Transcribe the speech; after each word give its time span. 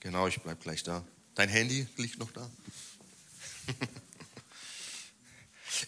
Genau, 0.00 0.26
ich 0.26 0.40
bleib 0.40 0.62
gleich 0.62 0.82
da. 0.82 1.04
Dein 1.34 1.48
Handy 1.48 1.86
liegt 1.96 2.18
noch 2.18 2.32
da. 2.32 2.48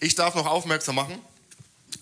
Ich 0.00 0.14
darf 0.14 0.34
noch 0.34 0.46
aufmerksam 0.46 0.94
machen 0.94 1.20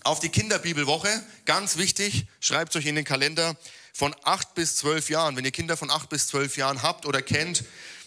auf 0.03 0.19
die 0.19 0.29
Kinderbibelwoche. 0.29 1.09
Ganz 1.45 1.77
wichtig, 1.77 2.25
schreibt 2.39 2.75
euch 2.75 2.85
in 2.85 2.95
den 2.95 3.05
Kalender 3.05 3.55
von 3.93 4.15
8 4.23 4.55
bis 4.55 4.77
12 4.77 5.09
Jahren. 5.09 5.35
Wenn 5.35 5.45
ihr 5.45 5.51
Kinder 5.51 5.77
von 5.77 5.91
8 5.91 6.09
bis 6.09 6.27
12 6.27 6.57
Jahren 6.57 6.81
habt 6.81 7.05
oder 7.05 7.21
kennt, 7.21 7.63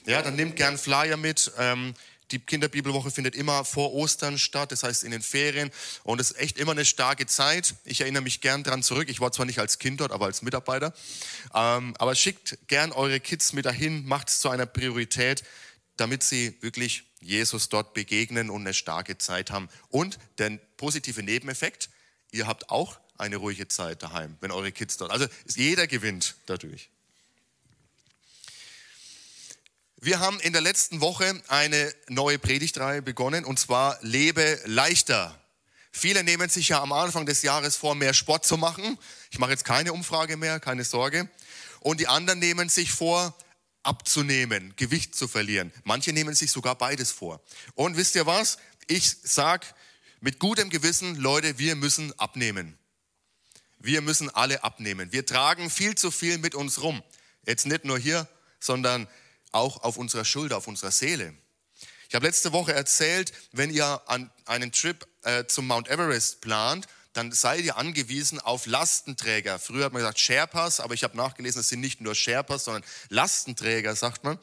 ja, 0.07 0.23
dann 0.23 0.37
nehmt 0.37 0.57
gern 0.57 0.79
Flyer 0.79 1.17
mit. 1.17 1.53
Ähm, 1.59 1.95
die 2.31 2.39
Kinderbibelwoche 2.39 3.11
findet 3.11 3.35
immer 3.35 3.65
vor 3.65 3.93
Ostern 3.93 4.39
statt, 4.39 4.73
das 4.73 4.83
heißt 4.83 5.05
in 5.05 5.11
den 5.11 5.23
Ferien. 5.23 5.71
Und 6.03 6.21
es 6.21 6.33
ist 6.33 6.39
echt 6.39 6.59
immer 6.59 6.73
eine 6.73 6.85
starke 6.85 7.27
Zeit. 7.27 7.75
Ich 7.85 8.01
erinnere 8.01 8.23
mich 8.23 8.41
gern 8.41 8.63
dran 8.63 8.83
zurück. 8.83 9.09
Ich 9.09 9.21
war 9.21 9.33
zwar 9.33 9.47
nicht 9.47 9.59
als 9.59 9.79
Kind 9.79 10.01
dort, 10.01 10.13
aber 10.13 10.27
als 10.27 10.43
Mitarbeiter. 10.43 10.95
Ähm, 11.55 11.95
aber 11.99 12.15
schickt 12.15 12.59
gern 12.67 12.93
eure 12.93 13.21
Kids 13.21 13.53
mit 13.53 13.67
dahin, 13.67 14.07
macht 14.07 14.29
es 14.29 14.41
zu 14.41 14.49
einer 14.49 14.67
Priorität, 14.67 15.45
damit 15.97 16.23
sie 16.23 16.57
wirklich 16.61 17.05
Jesus 17.21 17.69
dort 17.69 17.95
begegnen 17.95 18.51
und 18.51 18.63
eine 18.63 18.75
starke 18.75 19.19
Zeit 19.19 19.51
haben. 19.51 19.69
Und 19.89 20.19
der 20.39 20.59
positive 20.77 21.23
Nebeneffekt, 21.23 21.91
ihr 22.33 22.47
habt 22.47 22.71
auch 22.71 22.99
eine 23.17 23.37
ruhige 23.37 23.69
Zeit 23.69 24.03
daheim, 24.03 24.37
wenn 24.41 24.51
eure 24.51 24.73
Kids 24.73 24.97
dort. 24.97 25.11
Also 25.11 25.27
jeder 25.47 25.87
gewinnt 25.87 26.35
dadurch. 26.47 26.91
Wir 29.97 30.21
haben 30.21 30.41
in 30.41 30.53
der 30.53 30.63
letzten 30.63 31.01
Woche 31.01 31.41
eine 31.49 31.95
neue 32.09 32.39
Predigtreihe 32.39 33.01
begonnen 33.01 33.45
und 33.45 33.59
zwar 33.59 33.99
Lebe 34.03 34.61
leichter. 34.65 35.39
Viele 35.93 36.25
nehmen 36.25 36.49
sich 36.51 36.69
ja 36.69 36.83
am 36.83 36.93
Anfang 36.93 37.25
des 37.25 37.43
Jahres 37.43 37.77
vor, 37.77 37.95
mehr 37.95 38.15
Sport 38.15 38.45
zu 38.45 38.57
machen. 38.57 38.99
Ich 39.31 39.39
mache 39.39 39.53
jetzt 39.53 39.65
keine 39.65 39.93
Umfrage 39.93 40.37
mehr, 40.37 40.59
keine 40.59 40.85
Sorge. 40.85 41.29
Und 41.81 42.01
die 42.01 42.09
anderen 42.09 42.41
nehmen 42.41 42.69
sich 42.69 42.93
vor, 42.93 43.37
abzunehmen, 43.85 44.75
Gewicht 44.77 45.15
zu 45.15 45.29
verlieren. 45.29 45.73
Manche 45.85 46.13
nehmen 46.13 46.35
sich 46.35 46.51
sogar 46.51 46.75
beides 46.75 47.13
vor. 47.13 47.41
Und 47.75 47.97
wisst 47.97 48.15
ihr 48.15 48.27
was? 48.27 48.59
Ich 48.87 49.17
sag 49.23 49.75
mit 50.21 50.39
gutem 50.39 50.71
Gewissen, 50.71 51.17
Leute, 51.17 51.59
wir 51.59 51.77
müssen 51.77 52.19
abnehmen. 52.19 52.79
Wir 53.79 54.01
müssen 54.01 54.31
alle 54.31 54.65
abnehmen. 54.65 55.13
Wir 55.13 55.27
tragen 55.27 55.71
viel 55.71 55.95
zu 55.95 56.11
viel 56.11 56.39
mit 56.39 56.55
uns 56.55 56.83
rum. 56.83 57.03
Jetzt 57.47 57.67
nicht 57.67 57.85
nur 57.85 57.99
hier, 57.99 58.27
sondern 58.59 59.07
auch 59.55 59.83
auf 59.83 59.97
unserer 59.97 60.25
Schulter, 60.25 60.57
auf 60.57 60.69
unserer 60.69 60.91
Seele. 60.91 61.35
Ich 62.09 62.15
habe 62.15 62.27
letzte 62.27 62.53
Woche 62.53 62.73
erzählt, 62.73 63.33
wenn 63.53 63.71
ihr 63.71 64.01
einen 64.45 64.73
Trip 64.73 65.07
äh, 65.23 65.47
zum 65.47 65.67
Mount 65.67 65.89
Everest 65.89 66.41
plant, 66.41 66.87
dann 67.13 67.33
seid 67.33 67.65
ihr 67.65 67.77
angewiesen 67.77 68.41
auf 68.41 68.67
Lastenträger. 68.67 69.59
Früher 69.59 69.87
hat 69.87 69.93
man 69.93 70.01
gesagt 70.01 70.19
Sherpas, 70.19 70.81
aber 70.81 70.95
ich 70.95 71.05
habe 71.05 71.17
nachgelesen, 71.17 71.61
es 71.61 71.69
sind 71.69 71.81
nicht 71.81 72.01
nur 72.01 72.15
Sherpas, 72.15 72.65
sondern 72.65 72.85
Lastenträger, 73.09 73.95
sagt 73.95 74.25
man, 74.25 74.39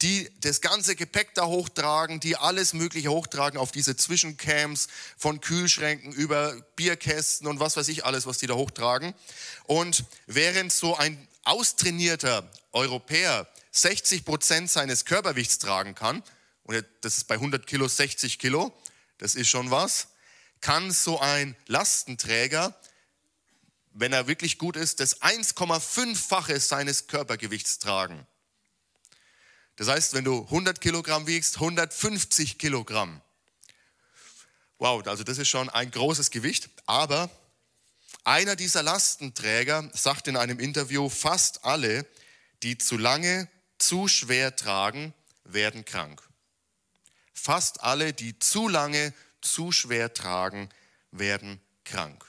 die 0.00 0.30
das 0.40 0.60
ganze 0.60 0.96
Gepäck 0.96 1.34
da 1.34 1.46
hochtragen, 1.46 2.20
die 2.20 2.36
alles 2.36 2.72
Mögliche 2.72 3.10
hochtragen 3.10 3.58
auf 3.58 3.72
diese 3.72 3.96
Zwischencamps 3.96 4.88
von 5.16 5.40
Kühlschränken 5.40 6.12
über 6.12 6.54
Bierkästen 6.76 7.46
und 7.46 7.60
was 7.60 7.76
weiß 7.76 7.88
ich 7.88 8.04
alles, 8.04 8.26
was 8.26 8.38
die 8.38 8.46
da 8.46 8.54
hochtragen. 8.54 9.14
Und 9.64 10.04
während 10.26 10.72
so 10.72 10.96
ein 10.96 11.28
austrainierter 11.44 12.48
Europäer 12.72 13.48
60 13.74 14.24
Prozent 14.24 14.70
seines 14.70 15.04
Körpergewichts 15.04 15.58
tragen 15.58 15.94
kann, 15.94 16.22
und 16.62 16.84
das 17.00 17.18
ist 17.18 17.24
bei 17.24 17.34
100 17.34 17.66
Kilo 17.66 17.88
60 17.88 18.38
Kilo, 18.38 18.72
das 19.18 19.34
ist 19.34 19.48
schon 19.48 19.70
was, 19.70 20.08
kann 20.60 20.92
so 20.92 21.18
ein 21.20 21.56
Lastenträger, 21.66 22.78
wenn 23.92 24.12
er 24.12 24.28
wirklich 24.28 24.58
gut 24.58 24.76
ist, 24.76 25.00
das 25.00 25.22
1,5-fache 25.22 26.58
seines 26.60 27.08
Körpergewichts 27.08 27.80
tragen. 27.80 28.26
Das 29.76 29.88
heißt, 29.88 30.14
wenn 30.14 30.24
du 30.24 30.44
100 30.44 30.80
Kilogramm 30.80 31.26
wiegst, 31.26 31.56
150 31.56 32.58
Kilogramm. 32.58 33.20
Wow, 34.78 35.04
also 35.06 35.24
das 35.24 35.38
ist 35.38 35.48
schon 35.48 35.68
ein 35.68 35.90
großes 35.90 36.30
Gewicht. 36.30 36.70
Aber 36.86 37.28
einer 38.22 38.54
dieser 38.54 38.84
Lastenträger 38.84 39.90
sagt 39.94 40.28
in 40.28 40.36
einem 40.36 40.60
Interview, 40.60 41.08
fast 41.08 41.64
alle, 41.64 42.06
die 42.62 42.78
zu 42.78 42.96
lange 42.96 43.48
zu 43.78 44.08
schwer 44.08 44.56
tragen, 44.56 45.12
werden 45.44 45.84
krank. 45.84 46.22
Fast 47.32 47.82
alle, 47.82 48.12
die 48.12 48.38
zu 48.38 48.68
lange 48.68 49.12
zu 49.40 49.72
schwer 49.72 50.14
tragen, 50.14 50.68
werden 51.10 51.60
krank. 51.84 52.24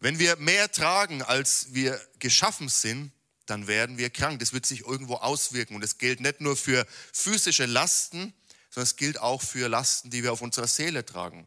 Wenn 0.00 0.18
wir 0.18 0.36
mehr 0.36 0.70
tragen, 0.70 1.22
als 1.22 1.72
wir 1.72 2.00
geschaffen 2.18 2.68
sind, 2.68 3.12
dann 3.46 3.66
werden 3.66 3.98
wir 3.98 4.10
krank. 4.10 4.40
Das 4.40 4.52
wird 4.52 4.66
sich 4.66 4.82
irgendwo 4.82 5.16
auswirken. 5.16 5.74
Und 5.76 5.84
es 5.84 5.98
gilt 5.98 6.20
nicht 6.20 6.40
nur 6.40 6.56
für 6.56 6.86
physische 7.12 7.66
Lasten, 7.66 8.34
sondern 8.70 8.84
es 8.84 8.96
gilt 8.96 9.18
auch 9.18 9.42
für 9.42 9.68
Lasten, 9.68 10.10
die 10.10 10.22
wir 10.22 10.32
auf 10.32 10.42
unserer 10.42 10.66
Seele 10.66 11.04
tragen. 11.06 11.46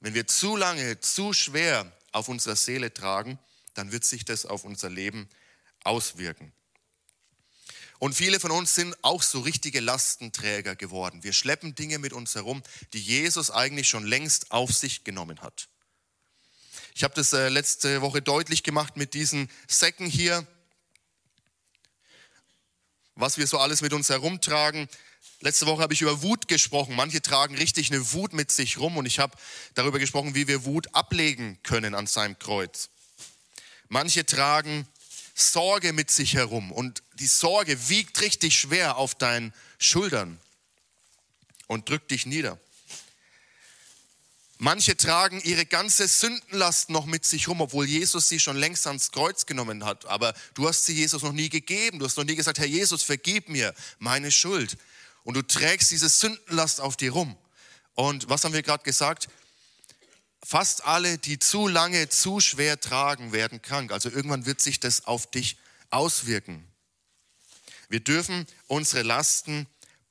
Wenn 0.00 0.14
wir 0.14 0.26
zu 0.26 0.56
lange, 0.56 1.00
zu 1.00 1.32
schwer 1.32 1.90
auf 2.12 2.28
unserer 2.28 2.56
Seele 2.56 2.92
tragen, 2.92 3.38
dann 3.74 3.92
wird 3.92 4.04
sich 4.04 4.24
das 4.24 4.46
auf 4.46 4.64
unser 4.64 4.90
Leben 4.90 5.28
auswirken. 5.84 6.52
Und 7.98 8.14
viele 8.14 8.38
von 8.38 8.50
uns 8.50 8.74
sind 8.74 8.96
auch 9.02 9.22
so 9.22 9.40
richtige 9.40 9.80
Lastenträger 9.80 10.76
geworden. 10.76 11.24
Wir 11.24 11.32
schleppen 11.32 11.74
Dinge 11.74 11.98
mit 11.98 12.12
uns 12.12 12.34
herum, 12.34 12.62
die 12.92 13.00
Jesus 13.00 13.50
eigentlich 13.50 13.88
schon 13.88 14.06
längst 14.06 14.52
auf 14.52 14.72
sich 14.72 15.02
genommen 15.02 15.40
hat. 15.40 15.68
Ich 16.94 17.04
habe 17.04 17.14
das 17.14 17.32
äh, 17.32 17.48
letzte 17.48 18.00
Woche 18.00 18.22
deutlich 18.22 18.62
gemacht 18.62 18.96
mit 18.96 19.14
diesen 19.14 19.50
Säcken 19.66 20.06
hier, 20.06 20.46
was 23.14 23.36
wir 23.36 23.46
so 23.46 23.58
alles 23.58 23.82
mit 23.82 23.92
uns 23.92 24.08
herumtragen. 24.08 24.88
Letzte 25.40 25.66
Woche 25.66 25.82
habe 25.82 25.94
ich 25.94 26.02
über 26.02 26.22
Wut 26.22 26.46
gesprochen. 26.46 26.94
Manche 26.94 27.20
tragen 27.20 27.56
richtig 27.56 27.90
eine 27.90 28.12
Wut 28.12 28.32
mit 28.32 28.50
sich 28.52 28.78
rum 28.78 28.96
und 28.96 29.06
ich 29.06 29.18
habe 29.18 29.36
darüber 29.74 29.98
gesprochen, 29.98 30.34
wie 30.36 30.46
wir 30.46 30.64
Wut 30.64 30.94
ablegen 30.94 31.58
können 31.64 31.94
an 31.94 32.06
seinem 32.06 32.38
Kreuz. 32.38 32.90
Manche 33.88 34.26
tragen 34.26 34.86
Sorge 35.40 35.92
mit 35.92 36.10
sich 36.10 36.34
herum 36.34 36.72
und 36.72 37.02
die 37.14 37.26
Sorge 37.26 37.88
wiegt 37.88 38.20
richtig 38.20 38.58
schwer 38.58 38.96
auf 38.96 39.14
deinen 39.14 39.54
Schultern 39.78 40.38
und 41.66 41.88
drückt 41.88 42.10
dich 42.10 42.26
nieder. 42.26 42.58
Manche 44.60 44.96
tragen 44.96 45.40
ihre 45.44 45.66
ganze 45.66 46.08
Sündenlast 46.08 46.90
noch 46.90 47.06
mit 47.06 47.24
sich 47.24 47.46
rum, 47.46 47.60
obwohl 47.60 47.86
Jesus 47.86 48.28
sie 48.28 48.40
schon 48.40 48.56
längst 48.56 48.88
ans 48.88 49.12
Kreuz 49.12 49.46
genommen 49.46 49.84
hat. 49.84 50.06
Aber 50.06 50.34
du 50.54 50.66
hast 50.66 50.84
sie 50.84 50.94
Jesus 50.94 51.22
noch 51.22 51.32
nie 51.32 51.48
gegeben. 51.48 52.00
Du 52.00 52.04
hast 52.04 52.16
noch 52.16 52.24
nie 52.24 52.34
gesagt, 52.34 52.58
Herr 52.58 52.66
Jesus, 52.66 53.04
vergib 53.04 53.48
mir 53.48 53.72
meine 54.00 54.32
Schuld. 54.32 54.76
Und 55.22 55.34
du 55.34 55.42
trägst 55.42 55.92
diese 55.92 56.08
Sündenlast 56.08 56.80
auf 56.80 56.96
dir 56.96 57.12
rum. 57.12 57.36
Und 57.94 58.28
was 58.28 58.42
haben 58.42 58.52
wir 58.52 58.62
gerade 58.62 58.82
gesagt? 58.82 59.28
Fast 60.42 60.84
alle, 60.84 61.18
die 61.18 61.38
zu 61.38 61.66
lange, 61.68 62.08
zu 62.08 62.40
schwer 62.40 62.80
tragen, 62.80 63.32
werden 63.32 63.60
krank. 63.60 63.92
Also 63.92 64.08
irgendwann 64.08 64.46
wird 64.46 64.60
sich 64.60 64.80
das 64.80 65.04
auf 65.04 65.30
dich 65.30 65.58
auswirken. 65.90 66.66
Wir 67.88 68.00
dürfen 68.00 68.46
unsere 68.66 69.02
Lasten 69.02 69.66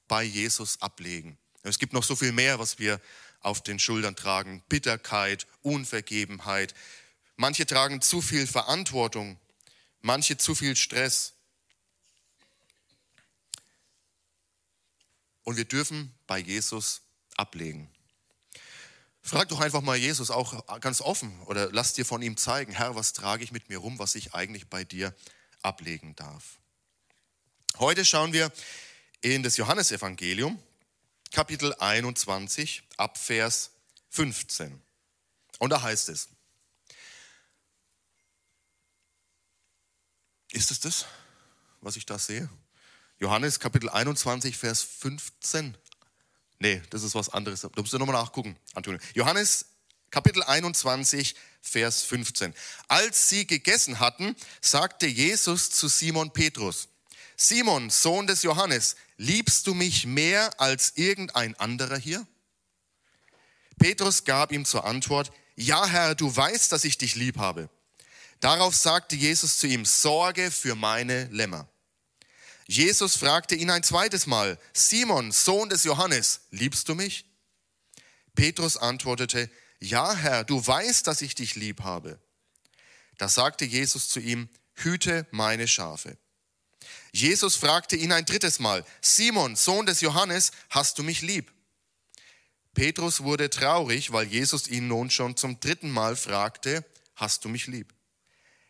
bei 0.08 0.24
Jesus 0.24 0.82
ablegen. 0.82 1.38
Es 1.64 1.80
gibt 1.80 1.94
noch 1.94 2.04
so 2.04 2.16
viel 2.16 2.32
mehr, 2.32 2.60
was 2.60 2.80
wir 2.80 3.02
auf 3.42 3.62
den 3.62 3.80
Schultern 3.80 4.16
tragen. 4.16 4.64
Bitterkeit, 4.68 5.48
Unvergebenheit. 5.62 6.74
Manche 7.36 7.66
tragen 7.66 8.02
zu 8.02 8.22
viel 8.22 8.48
Verantwortung, 8.48 9.40
manche 10.02 10.38
zu 10.38 10.56
viel 10.56 10.76
Stress. 10.76 11.34
Und 15.44 15.56
wir 15.56 15.66
dürfen 15.66 16.14
bei 16.26 16.40
Jesus 16.40 17.02
ablegen. 17.38 17.90
Frag 19.28 19.50
doch 19.50 19.60
einfach 19.60 19.82
mal 19.82 19.98
Jesus 19.98 20.32
auch 20.32 20.80
ganz 20.80 21.02
offen 21.02 21.38
oder 21.48 21.70
lass 21.74 21.92
dir 21.92 22.06
von 22.06 22.22
ihm 22.22 22.38
zeigen, 22.38 22.72
Herr, 22.72 22.96
was 22.96 23.12
trage 23.12 23.44
ich 23.44 23.52
mit 23.52 23.68
mir 23.68 23.78
rum, 23.78 24.00
was 24.00 24.16
ich 24.16 24.34
eigentlich 24.34 24.68
bei 24.68 24.86
dir 24.86 25.14
ablegen 25.62 26.16
darf. 26.16 26.60
Heute 27.78 28.06
schauen 28.06 28.32
wir 28.32 28.54
in 29.20 29.44
das 29.44 29.58
Johannesevangelium, 29.58 30.64
Kapitel 31.30 31.76
21, 31.76 32.84
Abvers 32.96 33.72
15. 34.12 34.82
Und 35.60 35.72
da 35.72 35.82
heißt 35.82 36.08
es, 36.08 36.30
ist 40.54 40.72
es 40.72 40.80
das, 40.80 41.06
was 41.82 41.98
ich 41.98 42.06
da 42.06 42.18
sehe? 42.18 42.50
Johannes 43.20 43.60
Kapitel 43.60 43.90
21, 43.90 44.56
Vers 44.56 44.84
15 44.84 45.76
Nee, 46.60 46.82
das 46.90 47.04
ist 47.04 47.16
was 47.16 47.30
anderes. 47.30 47.62
Du 47.62 47.70
musst 47.82 47.94
nochmal 47.94 48.16
nachgucken, 48.16 48.58
Antonio. 48.74 49.00
Johannes 49.14 49.66
Kapitel 50.10 50.42
21, 50.42 51.36
Vers 51.62 52.04
15. 52.04 52.54
Als 52.88 53.30
sie 53.30 53.46
gegessen 53.46 54.00
hatten, 54.00 54.36
sagte 54.62 55.06
Jesus 55.06 55.70
zu 55.70 55.88
Simon 55.88 56.32
Petrus, 56.32 56.88
Simon, 57.36 57.90
Sohn 57.90 58.26
des 58.26 58.42
Johannes, 58.44 58.96
liebst 59.18 59.68
du 59.68 59.74
mich 59.74 60.06
mehr 60.06 60.60
als 60.60 60.94
irgendein 60.96 61.56
anderer 61.56 61.98
hier? 61.98 62.26
Petrus 63.78 64.24
gab 64.24 64.52
ihm 64.52 64.66
zur 64.66 64.86
Antwort, 64.86 65.32
ja 65.56 65.86
Herr, 65.86 66.16
du 66.16 66.36
weißt, 66.36 66.72
dass 66.72 66.84
ich 66.84 66.98
dich 66.98 67.16
lieb 67.16 67.38
habe. 67.38 67.70
Darauf 68.40 68.76
sagte 68.76 69.16
Jesus 69.16 69.58
zu 69.58 69.68
ihm, 69.68 69.86
sorge 69.86 70.52
für 70.52 70.76
meine 70.76 71.26
Lämmer. 71.26 71.68
Jesus 72.68 73.16
fragte 73.16 73.56
ihn 73.56 73.70
ein 73.70 73.84
zweites 73.84 74.28
Mal, 74.28 74.60
Simon, 74.74 75.32
Sohn 75.32 75.70
des 75.70 75.86
Johannes, 75.86 76.42
liebst 76.52 76.90
du 76.90 76.96
mich? 76.96 77.26
Petrus 78.36 78.76
antwortete, 78.76 79.50
ja 79.80 80.14
Herr, 80.14 80.44
du 80.44 80.66
weißt, 80.66 81.08
dass 81.08 81.22
ich 81.22 81.34
dich 81.34 81.56
lieb 81.56 81.82
habe. 81.82 82.20
Da 83.18 83.30
sagte 83.30 83.66
Jesus 83.66 84.10
zu 84.10 84.20
ihm, 84.20 84.50
hüte 84.74 85.26
meine 85.32 85.68
Schafe. 85.68 86.18
Jesus 87.12 87.56
fragte 87.56 87.96
ihn 87.96 88.12
ein 88.12 88.26
drittes 88.26 88.60
Mal, 88.60 88.86
Simon, 89.02 89.56
Sohn 89.56 89.86
des 89.86 90.02
Johannes, 90.02 90.52
hast 90.70 91.00
du 91.00 91.04
mich 91.04 91.22
lieb? 91.22 91.52
Petrus 92.74 93.22
wurde 93.22 93.50
traurig, 93.50 94.12
weil 94.12 94.28
Jesus 94.28 94.68
ihn 94.68 94.88
nun 94.88 95.10
schon 95.10 95.36
zum 95.36 95.60
dritten 95.60 95.90
Mal 95.90 96.16
fragte, 96.16 96.86
hast 97.16 97.44
du 97.46 97.50
mich 97.50 97.66
lieb? 97.66 97.92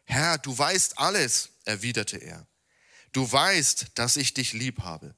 Herr, 0.06 0.38
du 0.38 0.58
weißt 0.58 1.00
alles, 1.00 1.50
erwiderte 1.66 2.18
er. 2.18 2.48
Du 3.12 3.32
weißt, 3.32 3.88
dass 3.96 4.18
ich 4.18 4.34
dich 4.34 4.54
lieb 4.54 4.82
habe. 4.82 5.16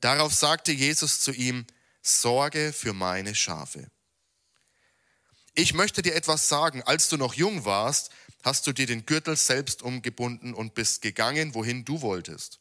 Darauf 0.00 0.34
sagte 0.34 0.72
Jesus 0.72 1.20
zu 1.20 1.32
ihm, 1.32 1.66
Sorge 2.02 2.72
für 2.72 2.92
meine 2.92 3.34
Schafe. 3.34 3.90
Ich 5.54 5.72
möchte 5.72 6.02
dir 6.02 6.14
etwas 6.14 6.48
sagen. 6.48 6.82
Als 6.82 7.08
du 7.08 7.16
noch 7.16 7.34
jung 7.34 7.64
warst, 7.64 8.10
hast 8.42 8.66
du 8.66 8.72
dir 8.72 8.86
den 8.86 9.06
Gürtel 9.06 9.36
selbst 9.36 9.82
umgebunden 9.82 10.52
und 10.52 10.74
bist 10.74 11.00
gegangen, 11.00 11.54
wohin 11.54 11.84
du 11.84 12.02
wolltest. 12.02 12.60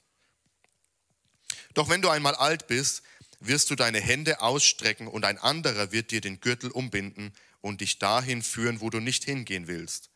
Doch 1.74 1.90
wenn 1.90 2.02
du 2.02 2.10
einmal 2.10 2.36
alt 2.36 2.68
bist, 2.68 3.02
wirst 3.40 3.70
du 3.70 3.76
deine 3.76 4.00
Hände 4.00 4.42
ausstrecken 4.42 5.08
und 5.08 5.26
ein 5.26 5.38
anderer 5.38 5.92
wird 5.92 6.12
dir 6.12 6.22
den 6.22 6.40
Gürtel 6.40 6.72
umbinden 6.72 7.34
und 7.62 7.82
dich 7.82 8.00
dahin 8.00 8.44
führen, 8.44 8.80
wo 8.80 8.90
du 8.90 9.00
nicht 9.00 9.26
hingehen 9.26 9.68
willst. 9.68 10.10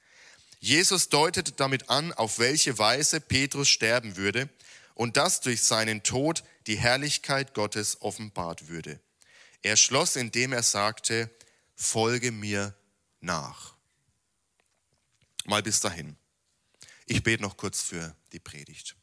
Jesus 0.59 1.09
deutete 1.09 1.51
damit 1.51 1.89
an, 1.89 2.13
auf 2.13 2.39
welche 2.39 2.77
Weise 2.77 3.21
Petrus 3.21 3.69
sterben 3.69 4.17
würde 4.17 4.49
und 4.95 5.17
dass 5.17 5.41
durch 5.41 5.63
seinen 5.63 6.03
Tod 6.03 6.43
die 6.65 6.77
Herrlichkeit 6.77 7.53
Gottes 7.53 8.01
offenbart 8.01 8.67
würde. 8.67 8.99
Er 9.61 9.77
schloss, 9.77 10.15
indem 10.15 10.53
er 10.53 10.63
sagte, 10.63 11.29
folge 11.75 12.31
mir 12.31 12.75
nach. 13.21 13.75
Mal 15.45 15.61
bis 15.63 15.79
dahin. 15.79 16.17
Ich 17.05 17.23
bete 17.23 17.41
noch 17.41 17.57
kurz 17.57 17.81
für 17.81 18.15
die 18.33 18.39
Predigt. 18.39 18.95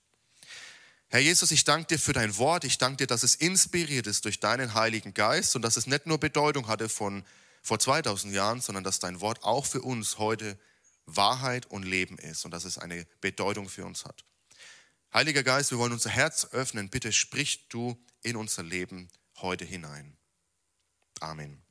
Herr 1.08 1.20
Jesus, 1.20 1.52
ich 1.52 1.64
danke 1.64 1.86
dir 1.86 1.98
für 1.98 2.12
dein 2.12 2.36
Wort. 2.38 2.64
Ich 2.64 2.76
danke 2.76 2.98
dir, 2.98 3.06
dass 3.06 3.22
es 3.22 3.36
inspiriert 3.36 4.06
ist 4.06 4.24
durch 4.24 4.40
deinen 4.40 4.74
Heiligen 4.74 5.14
Geist 5.14 5.54
und 5.54 5.62
dass 5.62 5.76
es 5.76 5.86
nicht 5.86 6.06
nur 6.06 6.18
Bedeutung 6.18 6.66
hatte 6.66 6.88
von 6.88 7.24
vor 7.62 7.78
2000 7.78 8.34
Jahren, 8.34 8.60
sondern 8.60 8.84
dass 8.84 8.98
dein 8.98 9.20
Wort 9.20 9.42
auch 9.44 9.64
für 9.64 9.80
uns 9.80 10.18
heute 10.18 10.58
Wahrheit 11.06 11.66
und 11.66 11.82
Leben 11.82 12.18
ist 12.18 12.44
und 12.44 12.50
dass 12.50 12.64
es 12.64 12.78
eine 12.78 13.06
Bedeutung 13.20 13.68
für 13.68 13.84
uns 13.84 14.04
hat. 14.04 14.24
Heiliger 15.12 15.42
Geist, 15.42 15.70
wir 15.70 15.78
wollen 15.78 15.92
unser 15.92 16.10
Herz 16.10 16.46
öffnen. 16.52 16.90
Bitte 16.90 17.12
sprich 17.12 17.68
du 17.68 17.96
in 18.22 18.36
unser 18.36 18.62
Leben 18.62 19.08
heute 19.36 19.64
hinein. 19.64 20.16
Amen. 21.20 21.62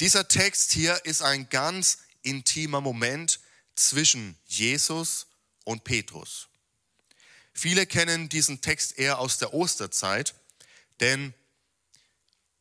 Dieser 0.00 0.28
Text 0.28 0.72
hier 0.72 1.04
ist 1.04 1.22
ein 1.22 1.48
ganz 1.48 1.98
intimer 2.22 2.80
Moment 2.80 3.40
zwischen 3.76 4.36
Jesus 4.46 5.26
und 5.64 5.84
Petrus. 5.84 6.48
Viele 7.52 7.86
kennen 7.86 8.28
diesen 8.28 8.60
Text 8.60 8.98
eher 8.98 9.18
aus 9.18 9.38
der 9.38 9.54
Osterzeit, 9.54 10.34
denn 11.00 11.32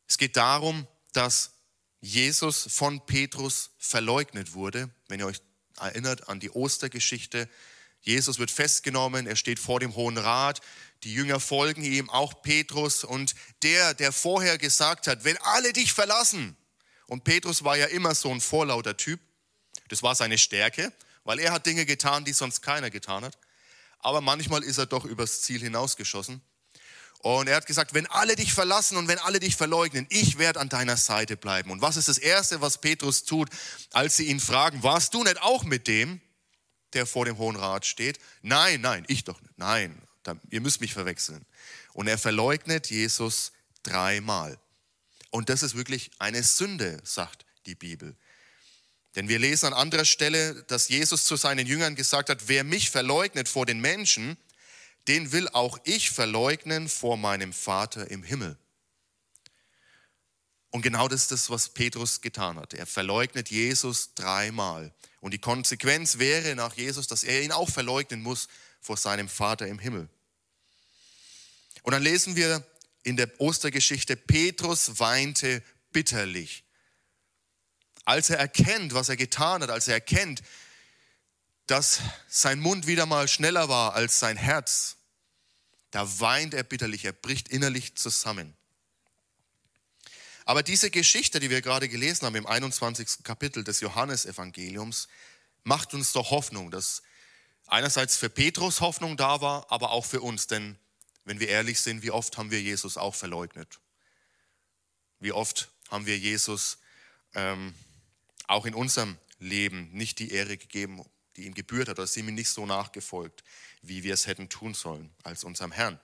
es 0.07 0.17
geht 0.17 0.37
darum, 0.37 0.87
dass 1.11 1.52
Jesus 2.05 2.67
von 2.69 3.05
Petrus 3.05 3.71
verleugnet 3.79 4.53
wurde. 4.53 4.89
Wenn 5.07 5.19
ihr 5.19 5.25
euch 5.25 5.41
erinnert 5.79 6.27
an 6.27 6.39
die 6.39 6.51
Ostergeschichte, 6.51 7.49
Jesus 8.01 8.39
wird 8.39 8.51
festgenommen, 8.51 9.25
er 9.25 9.37
steht 9.37 9.59
vor 9.59 9.79
dem 9.79 9.95
Hohen 9.95 10.17
Rat, 10.17 10.59
die 11.03 11.13
Jünger 11.13 11.39
folgen 11.39 11.83
ihm, 11.83 12.09
auch 12.09 12.41
Petrus 12.41 13.03
und 13.03 13.35
der, 13.61 13.93
der 13.93 14.11
vorher 14.11 14.57
gesagt 14.57 15.07
hat, 15.07 15.23
wenn 15.23 15.37
alle 15.37 15.71
dich 15.71 15.93
verlassen, 15.93 16.57
und 17.07 17.23
Petrus 17.23 17.63
war 17.63 17.77
ja 17.77 17.85
immer 17.85 18.15
so 18.15 18.29
ein 18.29 18.41
vorlauter 18.41 18.97
Typ, 18.97 19.19
das 19.87 20.03
war 20.03 20.15
seine 20.15 20.37
Stärke, 20.37 20.91
weil 21.23 21.39
er 21.39 21.53
hat 21.53 21.65
Dinge 21.65 21.85
getan, 21.85 22.25
die 22.25 22.33
sonst 22.33 22.61
keiner 22.61 22.89
getan 22.89 23.23
hat 23.23 23.37
aber 24.03 24.19
manchmal 24.19 24.63
ist 24.63 24.77
er 24.77 24.85
doch 24.85 25.05
übers 25.05 25.41
Ziel 25.41 25.61
hinausgeschossen. 25.61 26.41
Und 27.23 27.47
er 27.47 27.55
hat 27.55 27.65
gesagt, 27.65 27.93
wenn 27.93 28.05
alle 28.07 28.35
dich 28.35 28.53
verlassen 28.53 28.97
und 28.97 29.07
wenn 29.07 29.17
alle 29.17 29.39
dich 29.39 29.55
verleugnen, 29.55 30.05
ich 30.09 30.37
werde 30.37 30.59
an 30.59 30.67
deiner 30.67 30.97
Seite 30.97 31.37
bleiben. 31.37 31.71
Und 31.71 31.81
was 31.81 31.95
ist 31.95 32.09
das 32.09 32.17
Erste, 32.17 32.59
was 32.59 32.79
Petrus 32.79 33.23
tut, 33.23 33.49
als 33.93 34.17
sie 34.17 34.25
ihn 34.25 34.41
fragen, 34.41 34.83
warst 34.83 35.13
du 35.13 35.23
nicht 35.23 35.41
auch 35.41 35.63
mit 35.63 35.87
dem, 35.87 36.19
der 36.91 37.05
vor 37.05 37.23
dem 37.23 37.37
Hohen 37.37 37.55
Rat 37.55 37.85
steht? 37.85 38.19
Nein, 38.41 38.81
nein, 38.81 39.05
ich 39.07 39.23
doch 39.23 39.39
nicht. 39.39 39.57
Nein, 39.57 40.01
ihr 40.49 40.59
müsst 40.59 40.81
mich 40.81 40.93
verwechseln. 40.93 41.45
Und 41.93 42.09
er 42.09 42.17
verleugnet 42.17 42.89
Jesus 42.89 43.53
dreimal. 43.83 44.59
Und 45.29 45.47
das 45.47 45.63
ist 45.63 45.77
wirklich 45.77 46.11
eine 46.19 46.43
Sünde, 46.43 46.99
sagt 47.05 47.45
die 47.67 47.75
Bibel. 47.75 48.17
Denn 49.15 49.29
wir 49.29 49.39
lesen 49.39 49.67
an 49.67 49.73
anderer 49.73 50.03
Stelle, 50.05 50.63
dass 50.63 50.89
Jesus 50.89 51.23
zu 51.23 51.37
seinen 51.37 51.67
Jüngern 51.67 51.95
gesagt 51.95 52.27
hat, 52.27 52.49
wer 52.49 52.65
mich 52.65 52.89
verleugnet 52.89 53.47
vor 53.47 53.65
den 53.65 53.79
Menschen, 53.79 54.35
den 55.07 55.31
will 55.31 55.49
auch 55.49 55.77
ich 55.83 56.11
verleugnen 56.11 56.89
vor 56.89 57.17
meinem 57.17 57.53
Vater 57.53 58.09
im 58.09 58.23
Himmel. 58.23 58.57
Und 60.71 60.81
genau 60.81 61.07
das 61.07 61.23
ist 61.23 61.31
das, 61.31 61.49
was 61.49 61.69
Petrus 61.69 62.21
getan 62.21 62.57
hat. 62.57 62.73
Er 62.73 62.87
verleugnet 62.87 63.49
Jesus 63.49 64.15
dreimal. 64.15 64.93
Und 65.19 65.33
die 65.33 65.39
Konsequenz 65.39 66.17
wäre 66.17 66.55
nach 66.55 66.75
Jesus, 66.75 67.07
dass 67.07 67.23
er 67.23 67.43
ihn 67.43 67.51
auch 67.51 67.69
verleugnen 67.69 68.23
muss 68.23 68.47
vor 68.81 68.97
seinem 68.97 69.29
Vater 69.29 69.67
im 69.67 69.77
Himmel. 69.77 70.09
Und 71.83 71.91
dann 71.91 72.01
lesen 72.01 72.35
wir 72.35 72.65
in 73.03 73.17
der 73.17 73.29
Ostergeschichte, 73.39 74.15
Petrus 74.15 74.99
weinte 74.99 75.61
bitterlich 75.91 76.63
als 78.05 78.29
er 78.29 78.37
erkennt, 78.37 78.93
was 78.93 79.09
er 79.09 79.15
getan 79.15 79.61
hat, 79.61 79.69
als 79.69 79.87
er 79.87 79.95
erkennt, 79.95 80.41
dass 81.67 82.01
sein 82.27 82.59
Mund 82.59 82.87
wieder 82.87 83.05
mal 83.05 83.27
schneller 83.27 83.69
war 83.69 83.93
als 83.93 84.19
sein 84.19 84.37
Herz, 84.37 84.97
da 85.91 86.19
weint 86.19 86.53
er 86.53 86.63
bitterlich, 86.63 87.05
er 87.05 87.13
bricht 87.13 87.49
innerlich 87.49 87.95
zusammen. 87.95 88.55
Aber 90.45 90.63
diese 90.63 90.91
Geschichte, 90.91 91.39
die 91.39 91.49
wir 91.49 91.61
gerade 91.61 91.87
gelesen 91.87 92.25
haben 92.25 92.35
im 92.35 92.47
21. 92.47 93.23
Kapitel 93.23 93.63
des 93.63 93.79
Johannesevangeliums, 93.79 95.07
macht 95.63 95.93
uns 95.93 96.11
doch 96.11 96.31
Hoffnung, 96.31 96.71
dass 96.71 97.01
einerseits 97.67 98.17
für 98.17 98.29
Petrus 98.29 98.81
Hoffnung 98.81 99.15
da 99.15 99.39
war, 99.39 99.71
aber 99.71 99.91
auch 99.91 100.05
für 100.05 100.21
uns. 100.21 100.47
Denn 100.47 100.77
wenn 101.23 101.39
wir 101.39 101.47
ehrlich 101.47 101.79
sind, 101.79 102.03
wie 102.03 102.11
oft 102.11 102.37
haben 102.37 102.51
wir 102.51 102.61
Jesus 102.61 102.97
auch 102.97 103.15
verleugnet? 103.15 103.79
Wie 105.19 105.31
oft 105.31 105.69
haben 105.89 106.05
wir 106.05 106.17
Jesus 106.17 106.79
ähm, 107.35 107.73
auch 108.47 108.65
in 108.65 108.73
unserem 108.73 109.17
Leben 109.39 109.89
nicht 109.91 110.19
die 110.19 110.31
Ehre 110.31 110.57
gegeben, 110.57 111.05
die 111.35 111.45
ihm 111.45 111.53
gebührt 111.53 111.89
hat, 111.89 111.99
oder 111.99 112.07
sind 112.07 112.27
ihm 112.27 112.35
nicht 112.35 112.49
so 112.49 112.65
nachgefolgt, 112.65 113.43
wie 113.81 114.03
wir 114.03 114.13
es 114.13 114.27
hätten 114.27 114.49
tun 114.49 114.73
sollen 114.73 115.11
als 115.23 115.43
unserem 115.43 115.71
Herrn. 115.71 115.99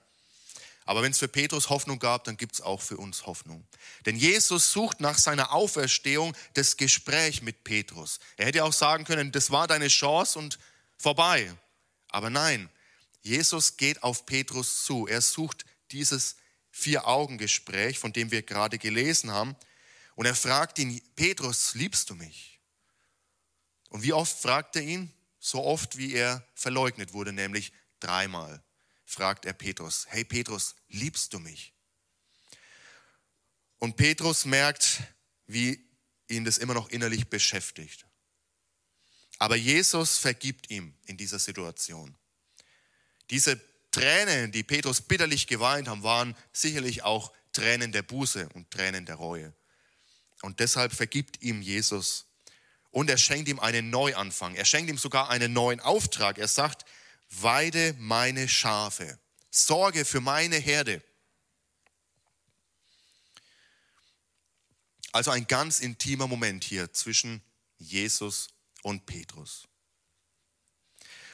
Aber 0.86 1.03
wenn 1.03 1.12
es 1.12 1.19
für 1.19 1.27
Petrus 1.27 1.69
Hoffnung 1.69 2.00
gab, 2.00 2.24
dann 2.24 2.36
gibt 2.36 2.55
es 2.55 2.62
auch 2.62 2.81
für 2.81 2.98
uns 2.98 3.27
Hoffnung. 3.27 3.63
Denn 4.07 4.15
Jesus 4.15 4.71
sucht 4.71 5.01
nach 5.01 5.19
seiner 5.19 5.51
Auferstehung 5.51 6.36
das 6.55 6.77
Gespräch 6.77 7.43
mit 7.43 7.63
Petrus. 7.63 8.19
Er 8.38 8.48
hätte 8.48 8.63
auch 8.63 8.74
sagen 8.74 9.03
können, 9.03 9.31
das 9.31 9.51
war 9.51 9.67
deine 9.67 9.88
Chance 9.88 10.39
und 10.39 10.57
vorbei. 10.98 11.53
Aber 12.07 12.31
nein, 12.31 12.71
Jesus 13.21 13.77
geht 13.77 14.01
auf 14.01 14.25
Petrus 14.25 14.83
zu. 14.83 15.05
Er 15.05 15.21
sucht 15.21 15.63
dieses 15.91 16.38
Vier-Augen-Gespräch, 16.71 18.00
von 18.00 18.12
dem 18.12 18.31
wir 18.31 18.41
gerade 18.41 18.79
gelesen 18.79 19.29
haben. 19.29 19.55
Und 20.15 20.25
er 20.25 20.36
fragt 20.36 20.79
ihn, 20.79 21.00
Petrus, 21.15 21.75
liebst 21.75 22.09
du 22.09 22.15
mich? 22.15 22.59
Und 23.89 24.01
wie 24.01 24.13
oft 24.13 24.39
fragt 24.39 24.75
er 24.75 24.81
ihn? 24.81 25.13
So 25.49 25.63
oft, 25.63 25.97
wie 25.97 26.13
er 26.13 26.47
verleugnet 26.53 27.13
wurde, 27.13 27.33
nämlich 27.33 27.73
dreimal 27.99 28.63
fragt 29.03 29.45
er 29.45 29.53
Petrus, 29.53 30.05
hey 30.09 30.23
Petrus, 30.23 30.75
liebst 30.89 31.33
du 31.33 31.39
mich? 31.39 31.73
Und 33.79 33.95
Petrus 33.95 34.45
merkt, 34.45 35.01
wie 35.47 35.83
ihn 36.27 36.45
das 36.45 36.59
immer 36.59 36.75
noch 36.75 36.89
innerlich 36.89 37.29
beschäftigt. 37.29 38.05
Aber 39.39 39.55
Jesus 39.55 40.19
vergibt 40.19 40.69
ihm 40.69 40.93
in 41.07 41.17
dieser 41.17 41.39
Situation. 41.39 42.15
Diese 43.31 43.59
Tränen, 43.89 44.51
die 44.51 44.61
Petrus 44.61 45.01
bitterlich 45.01 45.47
geweint 45.47 45.87
haben, 45.87 46.03
waren 46.03 46.37
sicherlich 46.53 47.01
auch 47.01 47.33
Tränen 47.53 47.91
der 47.91 48.03
Buße 48.03 48.49
und 48.49 48.69
Tränen 48.69 49.07
der 49.07 49.15
Reue. 49.15 49.51
Und 50.43 50.59
deshalb 50.59 50.93
vergibt 50.93 51.41
ihm 51.41 51.63
Jesus 51.63 52.28
und 52.91 53.10
er 53.10 53.17
schenkt 53.17 53.48
ihm 53.50 53.60
einen 53.60 53.89
Neuanfang. 53.89 54.55
Er 54.55 54.65
schenkt 54.65 54.89
ihm 54.89 54.98
sogar 54.98 55.29
einen 55.29 55.53
neuen 55.53 55.79
Auftrag. 55.79 56.38
Er 56.38 56.48
sagt, 56.48 56.86
weide 57.29 57.96
meine 58.00 58.48
Schafe, 58.48 59.19
sorge 59.51 60.05
für 60.05 60.22
meine 60.22 60.58
Herde. 60.58 61.01
Also 65.12 65.31
ein 65.31 65.48
ganz 65.48 65.79
intimer 65.79 66.27
Moment 66.27 66.63
hier 66.63 66.93
zwischen 66.93 67.41
Jesus 67.77 68.50
und 68.84 69.05
Petrus. 69.05 69.68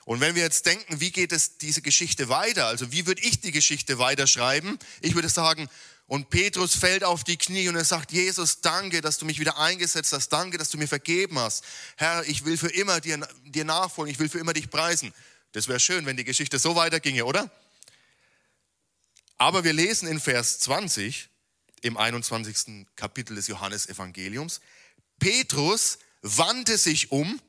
Und 0.06 0.22
wenn 0.22 0.36
wir 0.36 0.44
jetzt 0.44 0.68
denken, 0.68 1.02
wie 1.02 1.12
geht 1.12 1.32
es 1.32 1.58
diese 1.58 1.82
Geschichte 1.82 2.30
weiter? 2.30 2.68
Also 2.68 2.92
wie 2.92 3.08
würde 3.08 3.22
ich 3.24 3.42
die 3.42 3.52
Geschichte 3.52 3.98
weiterschreiben? 3.98 4.78
Ich 5.02 5.16
würde 5.16 5.30
sagen, 5.30 5.68
und 6.08 6.30
Petrus 6.30 6.76
fällt 6.76 7.04
auf 7.04 7.24
die 7.24 7.38
Knie 7.38 7.68
und 7.68 7.76
er 7.76 7.84
sagt, 7.84 8.12
Jesus, 8.12 8.62
danke, 8.62 9.02
dass 9.02 9.18
du 9.18 9.26
mich 9.26 9.40
wieder 9.40 9.58
eingesetzt 9.58 10.14
hast. 10.14 10.30
Danke, 10.30 10.60
dass 10.60 10.70
du 10.70 10.78
mir 10.78 10.88
vergeben 10.88 11.40
hast. 11.40 11.64
Herr, 11.98 12.24
ich 12.28 12.46
will 12.46 12.58
für 12.58 12.68
immer 12.68 13.02
dir, 13.02 13.28
dir 13.46 13.66
nachfolgen. 13.66 14.14
Ich 14.14 14.20
will 14.20 14.30
für 14.30 14.38
immer 14.38 14.54
dich 14.54 14.70
preisen. 14.70 15.12
Das 15.54 15.68
wäre 15.68 15.80
schön, 15.80 16.06
wenn 16.06 16.18
die 16.18 16.24
Geschichte 16.24 16.60
so 16.60 16.76
weiterginge, 16.76 17.26
oder? 17.26 17.50
Aber 19.40 19.64
wir 19.64 19.74
lesen 19.74 20.08
in 20.08 20.20
Vers 20.20 20.60
20 20.60 21.30
im 21.82 21.98
21. 21.98 22.86
Kapitel 22.96 23.36
des 23.36 23.48
Johannesevangeliums, 23.48 24.62
Petrus 25.18 25.98
wandte 26.22 26.78
sich 26.78 27.12
um 27.12 27.42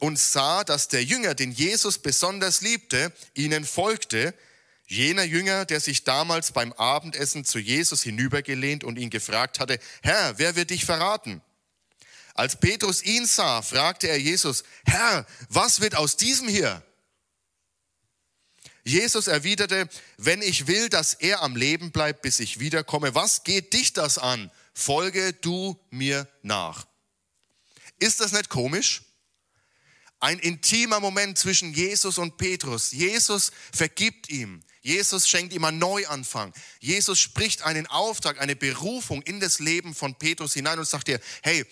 und 0.00 0.18
sah, 0.18 0.64
dass 0.64 0.88
der 0.88 1.04
Jünger, 1.04 1.34
den 1.34 1.52
Jesus 1.52 1.98
besonders 1.98 2.60
liebte, 2.60 3.12
ihnen 3.34 3.64
folgte, 3.64 4.34
jener 4.86 5.24
Jünger, 5.24 5.64
der 5.64 5.80
sich 5.80 6.04
damals 6.04 6.52
beim 6.52 6.72
Abendessen 6.74 7.44
zu 7.44 7.58
Jesus 7.58 8.02
hinübergelehnt 8.02 8.84
und 8.84 8.98
ihn 8.98 9.10
gefragt 9.10 9.58
hatte, 9.58 9.78
Herr, 10.02 10.38
wer 10.38 10.56
wird 10.56 10.70
dich 10.70 10.84
verraten? 10.84 11.42
Als 12.34 12.56
Petrus 12.56 13.02
ihn 13.02 13.26
sah, 13.26 13.62
fragte 13.62 14.08
er 14.08 14.20
Jesus, 14.20 14.64
Herr, 14.84 15.26
was 15.48 15.80
wird 15.80 15.96
aus 15.96 16.16
diesem 16.16 16.48
hier? 16.48 16.82
Jesus 18.84 19.26
erwiderte, 19.26 19.88
wenn 20.16 20.42
ich 20.42 20.68
will, 20.68 20.88
dass 20.88 21.14
er 21.14 21.42
am 21.42 21.56
Leben 21.56 21.90
bleibt, 21.90 22.22
bis 22.22 22.38
ich 22.38 22.60
wiederkomme, 22.60 23.14
was 23.14 23.42
geht 23.42 23.72
dich 23.72 23.94
das 23.94 24.18
an? 24.18 24.50
Folge 24.74 25.32
du 25.32 25.80
mir 25.90 26.28
nach. 26.42 26.86
Ist 27.98 28.20
das 28.20 28.32
nicht 28.32 28.48
komisch? 28.48 29.02
Ein 30.26 30.40
intimer 30.40 30.98
Moment 30.98 31.38
zwischen 31.38 31.72
Jesus 31.72 32.18
und 32.18 32.36
Petrus. 32.36 32.90
Jesus 32.90 33.52
vergibt 33.72 34.28
ihm. 34.28 34.60
Jesus 34.82 35.28
schenkt 35.28 35.52
ihm 35.52 35.62
einen 35.62 35.78
Neuanfang. 35.78 36.52
Jesus 36.80 37.20
spricht 37.20 37.62
einen 37.62 37.86
Auftrag, 37.86 38.40
eine 38.40 38.56
Berufung 38.56 39.22
in 39.22 39.38
das 39.38 39.60
Leben 39.60 39.94
von 39.94 40.16
Petrus 40.16 40.54
hinein 40.54 40.80
und 40.80 40.84
sagt 40.84 41.06
dir, 41.06 41.20
hey, 41.44 41.64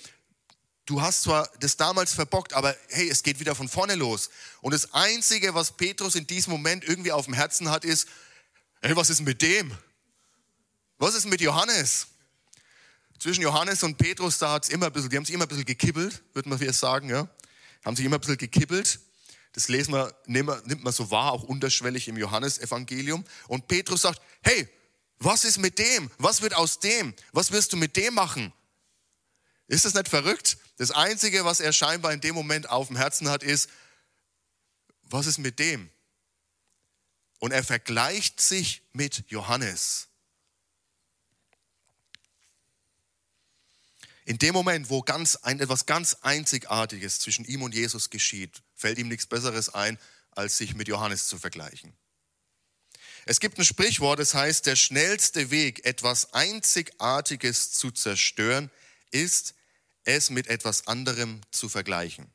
du 0.87 1.03
hast 1.03 1.23
zwar 1.23 1.51
das 1.59 1.77
damals 1.77 2.13
verbockt, 2.13 2.53
aber 2.53 2.77
hey, 2.91 3.09
es 3.09 3.25
geht 3.25 3.41
wieder 3.41 3.57
von 3.57 3.69
vorne 3.69 3.97
los. 3.97 4.31
Und 4.61 4.73
das 4.73 4.95
Einzige, 4.95 5.57
was 5.57 5.77
Petrus 5.77 6.15
in 6.15 6.29
diesem 6.29 6.53
Moment 6.53 6.85
irgendwie 6.85 7.11
auf 7.11 7.25
dem 7.25 7.35
Herzen 7.35 7.71
hat, 7.71 7.85
ist, 7.85 8.07
hey, 8.83 8.95
was 8.95 9.11
ist 9.11 9.23
mit 9.23 9.43
dem? 9.43 9.77
Was 10.99 11.17
ist 11.17 11.27
mit 11.27 11.41
Johannes? 11.41 12.07
Zwischen 13.19 13.43
Johannes 13.43 13.83
und 13.83 13.99
Petrus, 13.99 14.39
da 14.39 14.53
hat's 14.53 14.69
immer 14.69 14.87
ein 14.87 14.93
bisschen, 14.93 15.11
die 15.11 15.17
haben 15.17 15.25
sich 15.25 15.35
immer 15.35 15.47
ein 15.47 15.49
bisschen 15.49 15.65
gekibbelt, 15.65 16.23
würde 16.35 16.49
man 16.49 16.61
jetzt 16.61 16.79
sagen, 16.79 17.11
ja. 17.11 17.29
Haben 17.85 17.97
sich 17.97 18.05
immer 18.05 18.17
ein 18.17 18.21
bisschen 18.21 18.39
gekibbelt. 18.39 19.01
Das 19.53 19.69
lesen 19.69 19.93
wir, 19.93 20.13
nimmt 20.27 20.83
man 20.83 20.93
so 20.93 21.11
wahr, 21.11 21.33
auch 21.33 21.45
unterschwellig 21.45 22.09
im 22.09 22.17
Johannesevangelium. 22.17 23.25
Und 23.47 23.69
Petrus 23.69 24.03
sagt, 24.03 24.21
hey, 24.43 24.69
was 25.19 25.45
ist 25.45 25.59
mit 25.59 25.79
dem? 25.79 26.11
Was 26.19 26.43
wird 26.43 26.55
aus 26.55 26.81
dem? 26.81 27.15
Was 27.33 27.53
wirst 27.53 27.73
du 27.73 27.77
mit 27.77 27.97
dem 27.97 28.15
machen? 28.15 28.53
Ist 29.69 29.85
das 29.85 29.95
nicht 29.95 30.09
verrückt? 30.09 30.59
Das 30.77 30.91
Einzige, 30.91 31.45
was 31.45 31.61
er 31.61 31.73
scheinbar 31.73 32.13
in 32.13 32.21
dem 32.21 32.35
Moment 32.35 32.69
auf 32.69 32.89
dem 32.89 32.97
Herzen 32.97 33.29
hat, 33.29 33.43
ist, 33.43 33.71
was 35.05 35.27
ist 35.27 35.39
mit 35.39 35.59
dem? 35.59 35.89
Und 37.39 37.53
er 37.53 37.63
vergleicht 37.63 38.41
sich 38.41 38.83
mit 38.93 39.25
Johannes. 39.29 40.09
In 44.25 44.39
dem 44.39 44.55
Moment, 44.55 44.89
wo 44.89 45.03
ganz 45.03 45.37
ein, 45.37 45.61
etwas 45.61 45.87
ganz 45.87 46.15
Einzigartiges 46.23 47.19
zwischen 47.19 47.45
ihm 47.45 47.63
und 47.63 47.75
Jesus 47.75 48.09
geschieht, 48.09 48.63
fällt 48.75 48.99
ihm 48.99 49.09
nichts 49.09 49.27
Besseres 49.27 49.69
ein, 49.75 49.99
als 50.31 50.57
sich 50.57 50.75
mit 50.75 50.89
Johannes 50.89 51.29
zu 51.29 51.39
vergleichen. 51.39 51.95
Es 53.27 53.41
gibt 53.41 53.59
ein 53.59 53.65
Sprichwort, 53.65 54.19
das 54.19 54.35
heißt, 54.35 54.67
der 54.67 54.77
schnellste 54.77 55.51
Weg, 55.51 55.85
etwas 55.85 56.33
Einzigartiges 56.33 57.73
zu 57.73 57.91
zerstören, 57.91 58.71
ist, 59.11 59.55
es 60.05 60.31
mit 60.31 60.47
etwas 60.47 60.87
anderem 60.87 61.41
zu 61.51 61.69
vergleichen. 61.69 62.31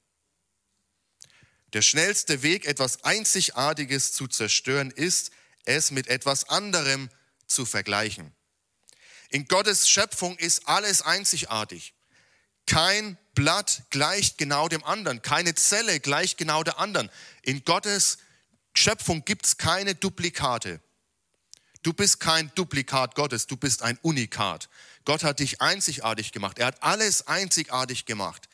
Der 1.73 1.83
schnellste 1.83 2.41
Weg, 2.41 2.65
etwas 2.65 3.03
Einzigartiges 3.03 4.13
zu 4.13 4.27
zerstören, 4.27 4.89
ist, 4.89 5.31
es 5.65 5.91
mit 5.91 6.07
etwas 6.07 6.49
anderem 6.49 7.09
zu 7.45 7.65
vergleichen. 7.65 8.33
In 9.29 9.47
Gottes 9.47 9.87
Schöpfung 9.87 10.37
ist 10.37 10.67
alles 10.67 11.01
einzigartig. 11.01 11.93
Kein 12.65 13.17
Blatt 13.35 13.83
gleicht 13.89 14.37
genau 14.37 14.67
dem 14.67 14.83
anderen, 14.83 15.21
keine 15.21 15.55
Zelle 15.55 15.99
gleicht 15.99 16.37
genau 16.37 16.63
der 16.63 16.79
anderen. 16.79 17.09
In 17.41 17.63
Gottes 17.63 18.17
Schöpfung 18.75 19.23
gibt 19.25 19.45
es 19.45 19.57
keine 19.57 19.95
Duplikate. 19.95 20.81
Du 21.81 21.93
bist 21.93 22.19
kein 22.19 22.51
Duplikat 22.55 23.15
Gottes, 23.15 23.47
du 23.47 23.55
bist 23.55 23.83
ein 23.83 23.97
Unikat. 24.01 24.67
Gott 25.05 25.23
hat 25.23 25.39
dich 25.39 25.61
einzigartig 25.61 26.31
gemacht. 26.31 26.59
Er 26.59 26.67
hat 26.67 26.83
alles 26.83 27.27
einzigartig 27.27 28.05
gemacht. 28.05 28.48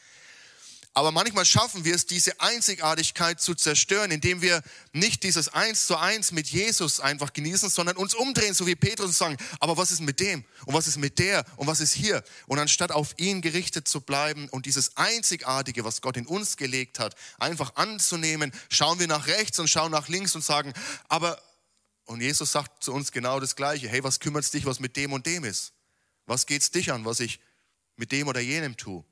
Aber 0.98 1.12
manchmal 1.12 1.44
schaffen 1.44 1.84
wir 1.84 1.94
es, 1.94 2.06
diese 2.06 2.40
Einzigartigkeit 2.40 3.42
zu 3.42 3.54
zerstören, 3.54 4.12
indem 4.12 4.42
wir 4.42 4.64
nicht 4.94 5.24
dieses 5.24 5.50
Eins 5.50 5.88
zu 5.88 5.98
Eins 5.98 6.32
mit 6.32 6.48
Jesus 6.48 7.02
einfach 7.02 7.34
genießen, 7.34 7.70
sondern 7.70 7.98
uns 7.98 8.16
umdrehen, 8.16 8.54
so 8.54 8.66
wie 8.66 8.76
Petrus 8.76 9.08
und 9.08 9.14
sagen, 9.14 9.38
aber 9.60 9.76
was 9.76 9.92
ist 9.92 10.00
mit 10.00 10.22
dem? 10.22 10.46
Und 10.66 10.74
was 10.74 10.88
ist 10.88 10.96
mit 10.96 11.20
der? 11.20 11.44
Und 11.58 11.68
was 11.68 11.82
ist 11.82 11.92
hier? 11.92 12.24
Und 12.48 12.60
anstatt 12.60 12.94
auf 12.94 13.14
ihn 13.18 13.42
gerichtet 13.42 13.90
zu 13.90 14.00
bleiben 14.00 14.48
und 14.48 14.68
dieses 14.68 14.96
Einzigartige, 14.96 15.84
was 15.84 16.00
Gott 16.00 16.16
in 16.16 16.26
uns 16.26 16.56
gelegt 16.56 16.98
hat, 16.98 17.16
einfach 17.40 17.76
anzunehmen, 17.76 18.54
schauen 18.70 18.98
wir 18.98 19.08
nach 19.08 19.28
rechts 19.28 19.60
und 19.60 19.68
schauen 19.68 19.92
nach 19.92 20.08
links 20.08 20.34
und 20.34 20.46
sagen, 20.46 20.72
aber, 21.10 21.42
und 22.06 22.22
Jesus 22.22 22.54
sagt 22.54 22.86
zu 22.86 22.94
uns 22.94 23.12
genau 23.12 23.42
das 23.42 23.58
Gleiche, 23.58 23.90
hey, 23.90 24.02
was 24.02 24.22
kümmert 24.22 24.46
es 24.46 24.52
dich, 24.52 24.66
was 24.66 24.80
mit 24.80 24.96
dem 24.96 25.12
und 25.12 25.26
dem 25.26 25.44
ist? 25.44 25.74
Was 26.26 26.46
geht 26.46 26.62
es 26.62 26.72
dich 26.72 26.94
an, 26.94 27.04
was 27.04 27.20
ich 27.20 27.42
mit 27.98 28.14
dem 28.14 28.30
oder 28.30 28.40
jenem 28.40 28.78
tue? 28.78 29.04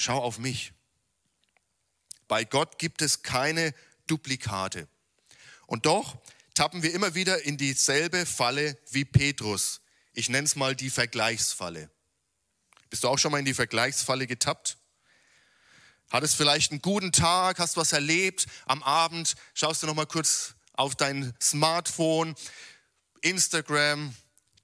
Schau 0.00 0.22
auf 0.22 0.38
mich. 0.38 0.72
Bei 2.28 2.44
Gott 2.44 2.78
gibt 2.78 3.02
es 3.02 3.24
keine 3.24 3.74
Duplikate. 4.06 4.86
Und 5.66 5.86
doch 5.86 6.16
tappen 6.54 6.84
wir 6.84 6.94
immer 6.94 7.16
wieder 7.16 7.42
in 7.42 7.56
dieselbe 7.56 8.24
Falle 8.24 8.78
wie 8.90 9.04
Petrus. 9.04 9.80
Ich 10.12 10.28
nenne 10.28 10.44
es 10.44 10.54
mal 10.54 10.76
die 10.76 10.90
Vergleichsfalle. 10.90 11.90
Bist 12.90 13.02
du 13.02 13.08
auch 13.08 13.18
schon 13.18 13.32
mal 13.32 13.40
in 13.40 13.44
die 13.44 13.54
Vergleichsfalle 13.54 14.28
getappt? 14.28 14.78
Hattest 16.10 16.36
vielleicht 16.36 16.70
einen 16.70 16.80
guten 16.80 17.10
Tag, 17.10 17.58
hast 17.58 17.76
was 17.76 17.92
erlebt, 17.92 18.46
am 18.66 18.84
Abend 18.84 19.34
schaust 19.52 19.82
du 19.82 19.88
noch 19.88 19.96
mal 19.96 20.06
kurz 20.06 20.54
auf 20.74 20.94
dein 20.94 21.34
Smartphone, 21.42 22.36
Instagram, 23.22 24.14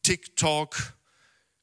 TikTok, 0.04 0.94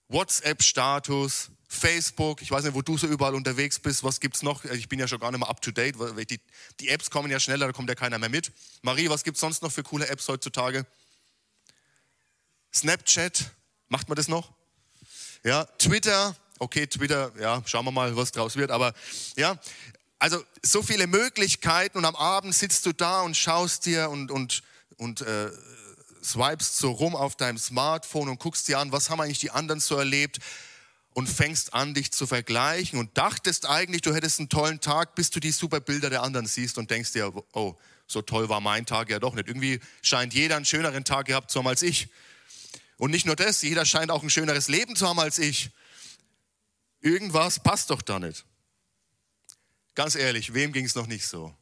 WhatsApp-Status, 0.09 1.51
Facebook, 1.73 2.41
ich 2.41 2.51
weiß 2.51 2.65
nicht, 2.65 2.73
wo 2.73 2.81
du 2.81 2.97
so 2.97 3.07
überall 3.07 3.33
unterwegs 3.33 3.79
bist, 3.79 4.03
was 4.03 4.19
gibt's 4.19 4.43
noch? 4.43 4.65
Ich 4.65 4.89
bin 4.89 4.99
ja 4.99 5.07
schon 5.07 5.21
gar 5.21 5.31
nicht 5.31 5.39
mehr 5.39 5.49
up 5.49 5.61
to 5.61 5.71
date, 5.71 5.95
die, 6.29 6.39
die 6.81 6.89
Apps 6.89 7.09
kommen 7.09 7.31
ja 7.31 7.39
schneller, 7.39 7.67
da 7.67 7.71
kommt 7.71 7.87
ja 7.87 7.95
keiner 7.95 8.19
mehr 8.19 8.27
mit. 8.27 8.51
Marie, 8.81 9.09
was 9.09 9.23
gibt's 9.23 9.39
sonst 9.39 9.63
noch 9.63 9.71
für 9.71 9.81
coole 9.81 10.05
Apps 10.09 10.27
heutzutage? 10.27 10.85
Snapchat, 12.73 13.51
macht 13.87 14.09
man 14.09 14.17
das 14.17 14.27
noch? 14.27 14.51
Ja, 15.45 15.63
Twitter, 15.77 16.35
okay, 16.59 16.87
Twitter, 16.87 17.31
ja, 17.39 17.63
schauen 17.65 17.85
wir 17.85 17.91
mal, 17.91 18.17
was 18.17 18.33
draus 18.33 18.57
wird, 18.57 18.69
aber 18.69 18.93
ja, 19.37 19.57
also 20.19 20.43
so 20.61 20.83
viele 20.83 21.07
Möglichkeiten 21.07 21.97
und 21.97 22.03
am 22.03 22.17
Abend 22.17 22.53
sitzt 22.53 22.85
du 22.85 22.91
da 22.91 23.21
und 23.21 23.37
schaust 23.37 23.85
dir 23.85 24.09
und, 24.09 24.29
und, 24.29 24.61
und 24.97 25.21
äh, 25.21 25.49
swipest 26.21 26.77
so 26.77 26.91
rum 26.91 27.15
auf 27.15 27.37
deinem 27.37 27.57
Smartphone 27.57 28.27
und 28.27 28.41
guckst 28.41 28.67
dir 28.67 28.77
an, 28.77 28.91
was 28.91 29.09
haben 29.09 29.21
eigentlich 29.21 29.39
die 29.39 29.51
anderen 29.51 29.79
so 29.79 29.95
erlebt 29.95 30.39
und 31.13 31.27
fängst 31.27 31.73
an, 31.73 31.93
dich 31.93 32.11
zu 32.11 32.25
vergleichen 32.25 32.97
und 32.97 33.17
dachtest 33.17 33.65
eigentlich, 33.67 34.01
du 34.01 34.13
hättest 34.13 34.39
einen 34.39 34.49
tollen 34.49 34.79
Tag, 34.79 35.15
bis 35.15 35.29
du 35.29 35.39
die 35.39 35.51
super 35.51 35.79
Bilder 35.79 36.09
der 36.09 36.23
anderen 36.23 36.47
siehst 36.47 36.77
und 36.77 36.89
denkst 36.89 37.11
dir, 37.11 37.33
oh, 37.53 37.75
so 38.07 38.21
toll 38.21 38.49
war 38.49 38.61
mein 38.61 38.85
Tag 38.85 39.09
ja 39.09 39.19
doch 39.19 39.33
nicht. 39.33 39.47
Irgendwie 39.47 39.79
scheint 40.01 40.33
jeder 40.33 40.55
einen 40.55 40.65
schöneren 40.65 41.03
Tag 41.03 41.27
gehabt 41.27 41.51
zu 41.51 41.59
haben 41.59 41.67
als 41.67 41.81
ich. 41.81 42.09
Und 42.97 43.11
nicht 43.11 43.25
nur 43.25 43.35
das, 43.35 43.61
jeder 43.61 43.85
scheint 43.85 44.11
auch 44.11 44.23
ein 44.23 44.29
schöneres 44.29 44.67
Leben 44.67 44.95
zu 44.95 45.07
haben 45.07 45.19
als 45.19 45.39
ich. 45.39 45.71
Irgendwas 47.01 47.61
passt 47.61 47.89
doch 47.89 48.01
da 48.01 48.19
nicht. 48.19 48.45
Ganz 49.95 50.15
ehrlich, 50.15 50.53
wem 50.53 50.71
ging 50.71 50.85
es 50.85 50.95
noch 50.95 51.07
nicht 51.07 51.25
so? 51.25 51.53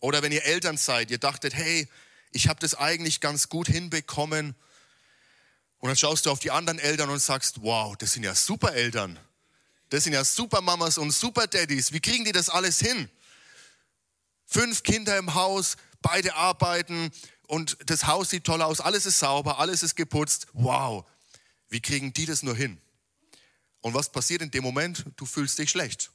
Oder 0.00 0.22
wenn 0.22 0.32
ihr 0.32 0.44
Eltern 0.44 0.76
seid, 0.76 1.10
ihr 1.10 1.18
dachtet, 1.18 1.54
hey, 1.54 1.88
ich 2.30 2.48
habe 2.48 2.60
das 2.60 2.74
eigentlich 2.74 3.20
ganz 3.20 3.48
gut 3.48 3.66
hinbekommen 3.66 4.54
und 5.78 5.88
dann 5.88 5.96
schaust 5.96 6.26
du 6.26 6.30
auf 6.30 6.38
die 6.38 6.50
anderen 6.50 6.78
Eltern 6.78 7.10
und 7.10 7.18
sagst, 7.18 7.62
wow, 7.62 7.96
das 7.96 8.12
sind 8.12 8.22
ja 8.22 8.34
super 8.34 8.72
Eltern. 8.72 9.18
Das 9.88 10.04
sind 10.04 10.14
ja 10.14 10.24
super 10.24 10.60
Mamas 10.60 10.98
und 10.98 11.12
super 11.12 11.46
Daddys. 11.46 11.92
Wie 11.92 12.00
kriegen 12.00 12.24
die 12.24 12.32
das 12.32 12.48
alles 12.48 12.80
hin? 12.80 13.08
Fünf 14.46 14.82
Kinder 14.82 15.16
im 15.18 15.34
Haus, 15.34 15.76
beide 16.02 16.34
arbeiten 16.34 17.10
und 17.46 17.76
das 17.86 18.06
Haus 18.06 18.30
sieht 18.30 18.44
toll 18.44 18.62
aus, 18.62 18.80
alles 18.80 19.06
ist 19.06 19.18
sauber, 19.18 19.58
alles 19.58 19.82
ist 19.82 19.94
geputzt. 19.94 20.48
Wow, 20.52 21.04
wie 21.68 21.80
kriegen 21.80 22.12
die 22.12 22.26
das 22.26 22.42
nur 22.42 22.56
hin? 22.56 22.80
Und 23.80 23.94
was 23.94 24.10
passiert 24.10 24.42
in 24.42 24.50
dem 24.50 24.64
Moment? 24.64 25.04
Du 25.16 25.26
fühlst 25.26 25.58
dich 25.58 25.70
schlecht. 25.70 26.10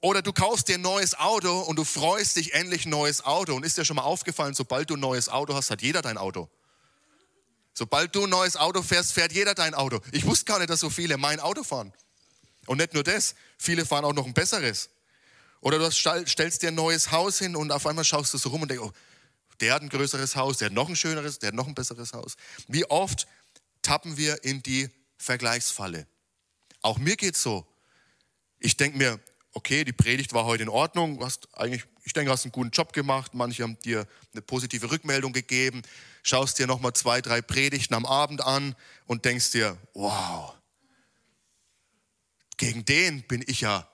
Oder 0.00 0.22
du 0.22 0.32
kaufst 0.32 0.68
dir 0.68 0.76
ein 0.76 0.80
neues 0.80 1.14
Auto 1.18 1.60
und 1.60 1.76
du 1.76 1.84
freust 1.84 2.36
dich 2.36 2.54
endlich 2.54 2.86
ein 2.86 2.90
neues 2.90 3.24
Auto. 3.24 3.54
Und 3.54 3.66
ist 3.66 3.76
dir 3.76 3.84
schon 3.84 3.96
mal 3.96 4.02
aufgefallen, 4.02 4.54
sobald 4.54 4.88
du 4.88 4.94
ein 4.94 5.00
neues 5.00 5.28
Auto 5.28 5.54
hast, 5.54 5.70
hat 5.70 5.82
jeder 5.82 6.00
dein 6.00 6.16
Auto. 6.16 6.48
Sobald 7.74 8.14
du 8.14 8.24
ein 8.24 8.30
neues 8.30 8.56
Auto 8.56 8.82
fährst, 8.82 9.12
fährt 9.12 9.32
jeder 9.32 9.54
dein 9.54 9.74
Auto. 9.74 10.00
Ich 10.12 10.24
wusste 10.24 10.46
gar 10.46 10.58
nicht, 10.58 10.70
dass 10.70 10.80
so 10.80 10.90
viele 10.90 11.18
mein 11.18 11.38
Auto 11.38 11.62
fahren. 11.62 11.92
Und 12.66 12.78
nicht 12.78 12.94
nur 12.94 13.04
das, 13.04 13.34
viele 13.58 13.84
fahren 13.84 14.04
auch 14.04 14.12
noch 14.12 14.26
ein 14.26 14.34
besseres. 14.34 14.90
Oder 15.60 15.78
du 15.78 15.90
stellst 15.90 16.62
dir 16.62 16.68
ein 16.68 16.74
neues 16.74 17.10
Haus 17.10 17.38
hin 17.38 17.54
und 17.54 17.70
auf 17.70 17.86
einmal 17.86 18.04
schaust 18.04 18.32
du 18.32 18.38
so 18.38 18.48
rum 18.48 18.62
und 18.62 18.70
denkst, 18.70 18.84
oh, 18.84 18.92
der 19.60 19.74
hat 19.74 19.82
ein 19.82 19.90
größeres 19.90 20.36
Haus, 20.36 20.58
der 20.58 20.66
hat 20.66 20.72
noch 20.72 20.88
ein 20.88 20.96
schöneres, 20.96 21.38
der 21.38 21.48
hat 21.48 21.54
noch 21.54 21.66
ein 21.66 21.74
besseres 21.74 22.14
Haus. 22.14 22.36
Wie 22.66 22.86
oft 22.86 23.26
tappen 23.82 24.16
wir 24.16 24.42
in 24.44 24.62
die 24.62 24.88
Vergleichsfalle? 25.18 26.06
Auch 26.80 26.96
mir 26.98 27.16
geht 27.16 27.34
es 27.34 27.42
so. 27.42 27.66
Ich 28.58 28.78
denke 28.78 28.96
mir, 28.96 29.20
okay, 29.52 29.84
die 29.84 29.92
Predigt 29.92 30.32
war 30.32 30.44
heute 30.44 30.62
in 30.62 30.68
Ordnung, 30.68 31.18
du 31.18 31.24
hast 31.24 31.48
eigentlich, 31.56 31.84
ich 32.04 32.12
denke, 32.12 32.30
hast 32.30 32.44
einen 32.44 32.52
guten 32.52 32.70
Job 32.70 32.92
gemacht, 32.92 33.34
manche 33.34 33.62
haben 33.62 33.78
dir 33.80 34.06
eine 34.32 34.42
positive 34.42 34.90
Rückmeldung 34.90 35.32
gegeben, 35.32 35.82
schaust 36.22 36.58
dir 36.58 36.66
nochmal 36.66 36.92
zwei, 36.92 37.20
drei 37.20 37.42
Predigten 37.42 37.94
am 37.94 38.06
Abend 38.06 38.42
an 38.42 38.76
und 39.06 39.24
denkst 39.24 39.50
dir, 39.52 39.76
wow, 39.94 40.54
gegen 42.56 42.84
den 42.84 43.22
bin 43.22 43.42
ich 43.46 43.62
ja, 43.62 43.88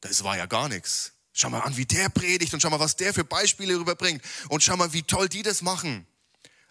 das 0.00 0.24
war 0.24 0.36
ja 0.36 0.46
gar 0.46 0.68
nichts. 0.68 1.12
Schau 1.32 1.50
mal 1.50 1.60
an, 1.60 1.76
wie 1.76 1.84
der 1.84 2.08
predigt 2.08 2.54
und 2.54 2.60
schau 2.60 2.70
mal, 2.70 2.80
was 2.80 2.96
der 2.96 3.12
für 3.12 3.24
Beispiele 3.24 3.78
rüberbringt 3.78 4.22
und 4.48 4.62
schau 4.62 4.76
mal, 4.76 4.92
wie 4.94 5.02
toll 5.02 5.28
die 5.28 5.42
das 5.42 5.60
machen. 5.60 6.06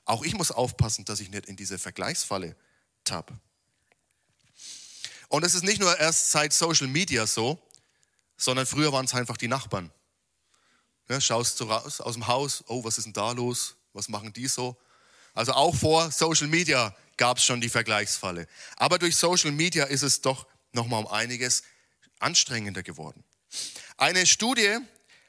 Auch 0.05 0.23
ich 0.23 0.33
muss 0.33 0.51
aufpassen, 0.51 1.05
dass 1.05 1.19
ich 1.19 1.29
nicht 1.29 1.45
in 1.45 1.55
diese 1.55 1.77
Vergleichsfalle 1.77 2.55
tapp. 3.03 3.31
Und 5.29 5.43
es 5.43 5.55
ist 5.55 5.63
nicht 5.63 5.79
nur 5.79 5.97
erst 5.99 6.31
seit 6.31 6.53
Social 6.53 6.87
Media 6.87 7.27
so, 7.27 7.59
sondern 8.37 8.65
früher 8.65 8.91
waren 8.91 9.05
es 9.05 9.13
einfach 9.13 9.37
die 9.37 9.47
Nachbarn. 9.47 9.91
Ja, 11.07 11.21
schaust 11.21 11.59
du 11.59 11.65
raus 11.65 12.01
aus 12.01 12.13
dem 12.13 12.27
Haus, 12.27 12.63
oh, 12.67 12.83
was 12.83 12.97
ist 12.97 13.05
denn 13.05 13.13
da 13.13 13.31
los? 13.31 13.75
Was 13.93 14.09
machen 14.09 14.33
die 14.33 14.47
so? 14.47 14.75
Also 15.33 15.53
auch 15.53 15.75
vor 15.75 16.11
Social 16.11 16.47
Media 16.47 16.95
gab 17.17 17.37
es 17.37 17.45
schon 17.45 17.61
die 17.61 17.69
Vergleichsfalle. 17.69 18.47
Aber 18.77 18.97
durch 18.97 19.15
Social 19.15 19.51
Media 19.51 19.85
ist 19.85 20.01
es 20.01 20.21
doch 20.21 20.47
nochmal 20.71 21.01
um 21.03 21.07
einiges 21.07 21.63
anstrengender 22.19 22.83
geworden. 22.83 23.23
Eine 23.97 24.25
Studie 24.25 24.77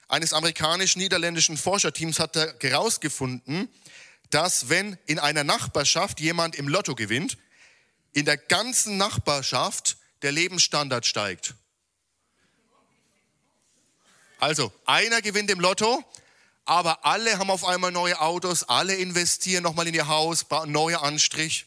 eines 0.09 0.33
amerikanisch-niederländischen 0.33 1.57
Forscherteams 1.57 2.19
hat 2.19 2.37
herausgefunden, 2.63 3.69
dass 4.31 4.69
wenn 4.69 4.99
in 5.07 5.19
einer 5.19 5.45
Nachbarschaft 5.45 6.21
jemand 6.21 6.57
im 6.57 6.69
Lotto 6.69 6.95
gewinnt, 6.95 7.39
in 8.17 8.25
der 8.25 8.39
ganzen 8.39 8.97
Nachbarschaft 8.97 9.99
der 10.23 10.33
Lebensstandard 10.33 11.05
steigt. 11.05 11.53
Also, 14.39 14.73
einer 14.87 15.21
gewinnt 15.21 15.51
im 15.51 15.61
Lotto, 15.61 16.03
aber 16.65 17.05
alle 17.05 17.39
haben 17.39 17.51
auf 17.51 17.63
einmal 17.67 17.93
neue 17.93 18.19
Autos, 18.19 18.65
alle 18.65 18.95
investieren 18.95 19.63
nochmal 19.63 19.87
in 19.87 19.93
ihr 19.93 20.09
Haus, 20.09 20.47
neuer 20.65 21.03
Anstrich. 21.03 21.67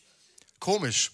Komisch. 0.60 1.12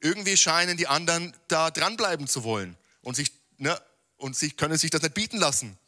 Irgendwie 0.00 0.36
scheinen 0.36 0.76
die 0.76 0.86
anderen 0.86 1.34
da 1.48 1.70
dranbleiben 1.70 2.26
zu 2.26 2.44
wollen 2.44 2.76
und 3.00 3.16
sich, 3.16 3.32
ne, 3.56 3.80
und 4.18 4.36
sich, 4.36 4.58
können 4.58 4.76
sich 4.76 4.90
das 4.90 5.00
nicht 5.00 5.14
bieten 5.14 5.38
lassen. 5.38 5.78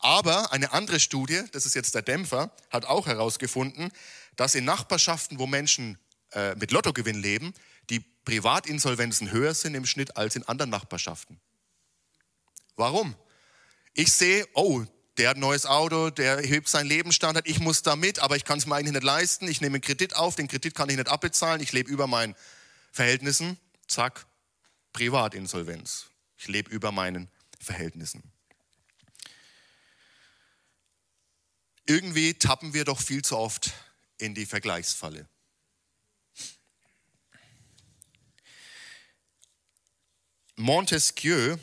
Aber 0.00 0.50
eine 0.50 0.72
andere 0.72 0.98
Studie, 0.98 1.44
das 1.52 1.66
ist 1.66 1.76
jetzt 1.76 1.94
der 1.94 2.02
Dämpfer, 2.02 2.50
hat 2.70 2.84
auch 2.84 3.06
herausgefunden, 3.06 3.92
dass 4.34 4.56
in 4.56 4.64
Nachbarschaften, 4.64 5.38
wo 5.38 5.46
Menschen 5.46 5.98
äh, 6.32 6.54
mit 6.56 6.70
Lottogewinn 6.70 7.20
leben, 7.20 7.54
die 7.90 8.00
Privatinsolvenzen 8.00 9.30
höher 9.30 9.54
sind 9.54 9.74
im 9.74 9.86
Schnitt 9.86 10.16
als 10.16 10.36
in 10.36 10.42
anderen 10.44 10.70
Nachbarschaften. 10.70 11.40
Warum? 12.76 13.14
Ich 13.94 14.12
sehe, 14.12 14.46
oh, 14.54 14.84
der 15.16 15.30
hat 15.30 15.36
ein 15.36 15.40
neues 15.40 15.66
Auto, 15.66 16.10
der 16.10 16.38
hebt 16.40 16.68
seinen 16.68 16.86
Lebensstandard, 16.86 17.48
ich 17.48 17.58
muss 17.58 17.82
da 17.82 17.96
mit, 17.96 18.20
aber 18.20 18.36
ich 18.36 18.44
kann 18.44 18.58
es 18.58 18.66
mir 18.66 18.76
eigentlich 18.76 18.92
nicht 18.92 19.02
leisten, 19.02 19.48
ich 19.48 19.60
nehme 19.60 19.76
einen 19.76 19.82
Kredit 19.82 20.14
auf, 20.14 20.36
den 20.36 20.46
Kredit 20.46 20.74
kann 20.74 20.88
ich 20.90 20.96
nicht 20.96 21.08
abbezahlen, 21.08 21.60
ich 21.60 21.72
lebe 21.72 21.90
über 21.90 22.06
meinen 22.06 22.36
Verhältnissen, 22.92 23.58
zack, 23.88 24.26
Privatinsolvenz. 24.92 26.06
Ich 26.36 26.48
lebe 26.48 26.70
über 26.70 26.92
meinen 26.92 27.28
Verhältnissen. 27.60 28.22
Irgendwie 31.86 32.34
tappen 32.34 32.74
wir 32.74 32.84
doch 32.84 33.00
viel 33.00 33.22
zu 33.22 33.36
oft 33.36 33.72
in 34.18 34.34
die 34.34 34.46
Vergleichsfalle. 34.46 35.28
Montesquieu, 40.58 41.56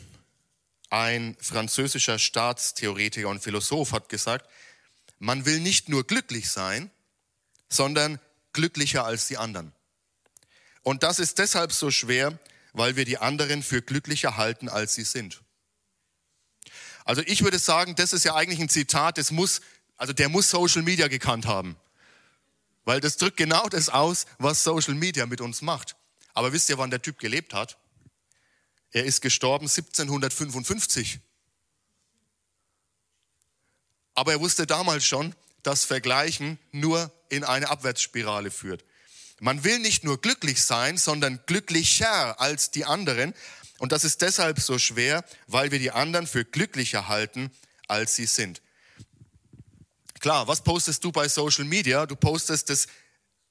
ein 0.88 1.36
französischer 1.38 2.18
Staatstheoretiker 2.18 3.28
und 3.28 3.42
Philosoph, 3.42 3.92
hat 3.92 4.08
gesagt, 4.08 4.48
man 5.18 5.44
will 5.44 5.60
nicht 5.60 5.90
nur 5.90 6.06
glücklich 6.06 6.50
sein, 6.50 6.90
sondern 7.68 8.18
glücklicher 8.54 9.04
als 9.04 9.28
die 9.28 9.36
anderen. 9.36 9.72
Und 10.82 11.02
das 11.02 11.18
ist 11.18 11.38
deshalb 11.38 11.72
so 11.72 11.90
schwer, 11.90 12.38
weil 12.72 12.96
wir 12.96 13.04
die 13.04 13.18
anderen 13.18 13.62
für 13.62 13.82
glücklicher 13.82 14.38
halten, 14.38 14.70
als 14.70 14.94
sie 14.94 15.04
sind. 15.04 15.42
Also 17.04 17.20
ich 17.26 17.44
würde 17.44 17.58
sagen, 17.58 17.96
das 17.96 18.14
ist 18.14 18.24
ja 18.24 18.34
eigentlich 18.34 18.60
ein 18.60 18.70
Zitat, 18.70 19.18
das 19.18 19.30
muss, 19.30 19.60
also 19.98 20.14
der 20.14 20.30
muss 20.30 20.48
Social 20.48 20.80
Media 20.80 21.08
gekannt 21.08 21.44
haben. 21.44 21.76
Weil 22.86 23.00
das 23.02 23.18
drückt 23.18 23.36
genau 23.36 23.68
das 23.68 23.90
aus, 23.90 24.24
was 24.38 24.64
Social 24.64 24.94
Media 24.94 25.26
mit 25.26 25.42
uns 25.42 25.60
macht. 25.60 25.96
Aber 26.32 26.54
wisst 26.54 26.70
ihr, 26.70 26.78
wann 26.78 26.90
der 26.90 27.02
Typ 27.02 27.18
gelebt 27.18 27.52
hat? 27.52 27.76
Er 28.92 29.04
ist 29.04 29.20
gestorben 29.20 29.66
1755. 29.66 31.20
Aber 34.14 34.32
er 34.32 34.40
wusste 34.40 34.66
damals 34.66 35.04
schon, 35.04 35.34
dass 35.62 35.84
Vergleichen 35.84 36.58
nur 36.72 37.12
in 37.28 37.44
eine 37.44 37.68
Abwärtsspirale 37.68 38.50
führt. 38.50 38.84
Man 39.40 39.64
will 39.64 39.78
nicht 39.78 40.04
nur 40.04 40.20
glücklich 40.20 40.64
sein, 40.64 40.96
sondern 40.96 41.40
glücklicher 41.46 42.40
als 42.40 42.70
die 42.70 42.84
anderen. 42.84 43.34
Und 43.78 43.92
das 43.92 44.04
ist 44.04 44.22
deshalb 44.22 44.60
so 44.60 44.78
schwer, 44.78 45.24
weil 45.46 45.70
wir 45.70 45.78
die 45.78 45.90
anderen 45.90 46.26
für 46.26 46.44
glücklicher 46.44 47.08
halten, 47.08 47.50
als 47.88 48.16
sie 48.16 48.26
sind. 48.26 48.62
Klar, 50.20 50.48
was 50.48 50.62
postest 50.62 51.04
du 51.04 51.12
bei 51.12 51.28
Social 51.28 51.64
Media? 51.64 52.06
Du 52.06 52.16
postest 52.16 52.70
das 52.70 52.86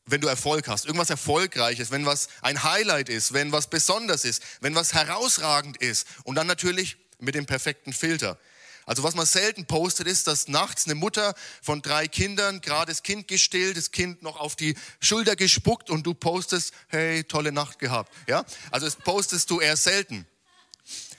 wenn 0.05 0.21
du 0.21 0.27
Erfolg 0.27 0.67
hast, 0.67 0.85
irgendwas 0.85 1.09
Erfolgreiches, 1.09 1.91
wenn 1.91 2.05
was 2.05 2.29
ein 2.41 2.63
Highlight 2.63 3.09
ist, 3.09 3.33
wenn 3.33 3.51
was 3.51 3.67
besonders 3.67 4.23
ist, 4.23 4.43
wenn 4.61 4.75
was 4.75 4.93
herausragend 4.93 5.77
ist 5.77 6.07
und 6.23 6.35
dann 6.35 6.47
natürlich 6.47 6.97
mit 7.19 7.35
dem 7.35 7.45
perfekten 7.45 7.93
Filter. 7.93 8.37
Also 8.85 9.01
was 9.01 9.15
man 9.15 9.25
selten 9.25 9.65
postet, 9.65 10.05
ist, 10.05 10.27
dass 10.27 10.47
nachts 10.47 10.85
eine 10.85 10.93
Mutter 10.93 11.33
von 11.63 11.81
drei 11.81 12.07
Kindern 12.07 12.61
gerade 12.61 12.91
das 12.91 13.01
Kind 13.01 13.27
gestillt, 13.27 13.77
das 13.77 13.89
Kind 13.89 14.21
noch 14.21 14.39
auf 14.39 14.55
die 14.55 14.75
Schulter 14.99 15.35
gespuckt 15.35 15.89
und 15.89 16.03
du 16.03 16.13
postest, 16.13 16.71
hey, 16.89 17.23
tolle 17.23 17.51
Nacht 17.51 17.79
gehabt. 17.79 18.13
Ja, 18.27 18.45
also 18.69 18.85
das 18.85 18.95
postest 18.95 19.49
du 19.49 19.59
eher 19.59 19.75
selten. 19.75 20.27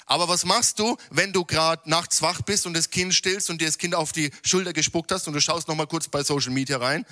Aber 0.09 0.29
was 0.29 0.45
machst 0.45 0.79
du, 0.79 0.97
wenn 1.11 1.33
du 1.33 1.45
gerade 1.45 1.91
nachts 1.91 2.23
wach 2.23 2.41
bist 2.43 2.67
und 2.67 2.75
das 2.75 2.91
Kind 2.91 3.13
stillst 3.13 3.51
und 3.51 3.61
dir 3.61 3.67
das 3.67 3.79
Kind 3.79 3.97
auf 3.97 4.13
die 4.13 4.31
Schulter 4.45 4.73
gespuckt 4.73 5.11
hast 5.11 5.27
und 5.27 5.35
du 5.35 5.41
schaust 5.41 5.67
noch 5.67 5.75
mal 5.75 5.89
kurz 5.89 6.07
bei 6.07 6.23
Social 6.23 6.53
Media 6.53 6.79
rein 6.79 7.05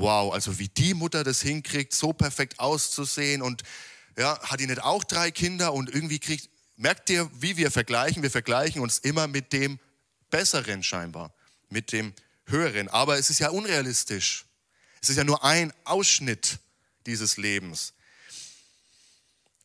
wow, 0.00 0.32
also 0.32 0.58
wie 0.58 0.68
die 0.68 0.94
Mutter 0.94 1.24
das 1.24 1.42
hinkriegt, 1.42 1.94
so 1.94 2.12
perfekt 2.12 2.58
auszusehen 2.58 3.42
und 3.42 3.62
ja, 4.16 4.40
hat 4.40 4.60
die 4.60 4.66
nicht 4.66 4.82
auch 4.82 5.04
drei 5.04 5.30
Kinder 5.30 5.72
und 5.72 5.94
irgendwie 5.94 6.18
kriegt, 6.18 6.48
merkt 6.76 7.10
ihr, 7.10 7.30
wie 7.34 7.56
wir 7.56 7.70
vergleichen? 7.70 8.22
Wir 8.22 8.30
vergleichen 8.30 8.80
uns 8.80 8.98
immer 8.98 9.28
mit 9.28 9.52
dem 9.52 9.78
Besseren 10.30 10.82
scheinbar, 10.82 11.32
mit 11.68 11.92
dem 11.92 12.14
Höheren. 12.46 12.88
Aber 12.88 13.18
es 13.18 13.30
ist 13.30 13.38
ja 13.38 13.50
unrealistisch. 13.50 14.46
Es 15.02 15.10
ist 15.10 15.16
ja 15.16 15.24
nur 15.24 15.44
ein 15.44 15.72
Ausschnitt 15.84 16.58
dieses 17.06 17.36
Lebens. 17.36 17.92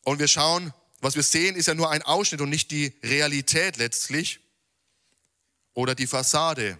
Und 0.04 0.18
wir 0.18 0.28
schauen, 0.28 0.72
was 1.00 1.16
wir 1.16 1.22
sehen, 1.22 1.56
ist 1.56 1.66
ja 1.66 1.74
nur 1.74 1.90
ein 1.90 2.02
Ausschnitt 2.02 2.40
und 2.40 2.50
nicht 2.50 2.70
die 2.70 2.94
Realität 3.02 3.76
letztlich 3.76 4.40
oder 5.74 5.94
die 5.94 6.06
Fassade 6.06 6.78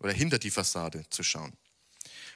oder 0.00 0.12
hinter 0.12 0.38
die 0.38 0.50
Fassade 0.50 1.04
zu 1.10 1.22
schauen. 1.22 1.56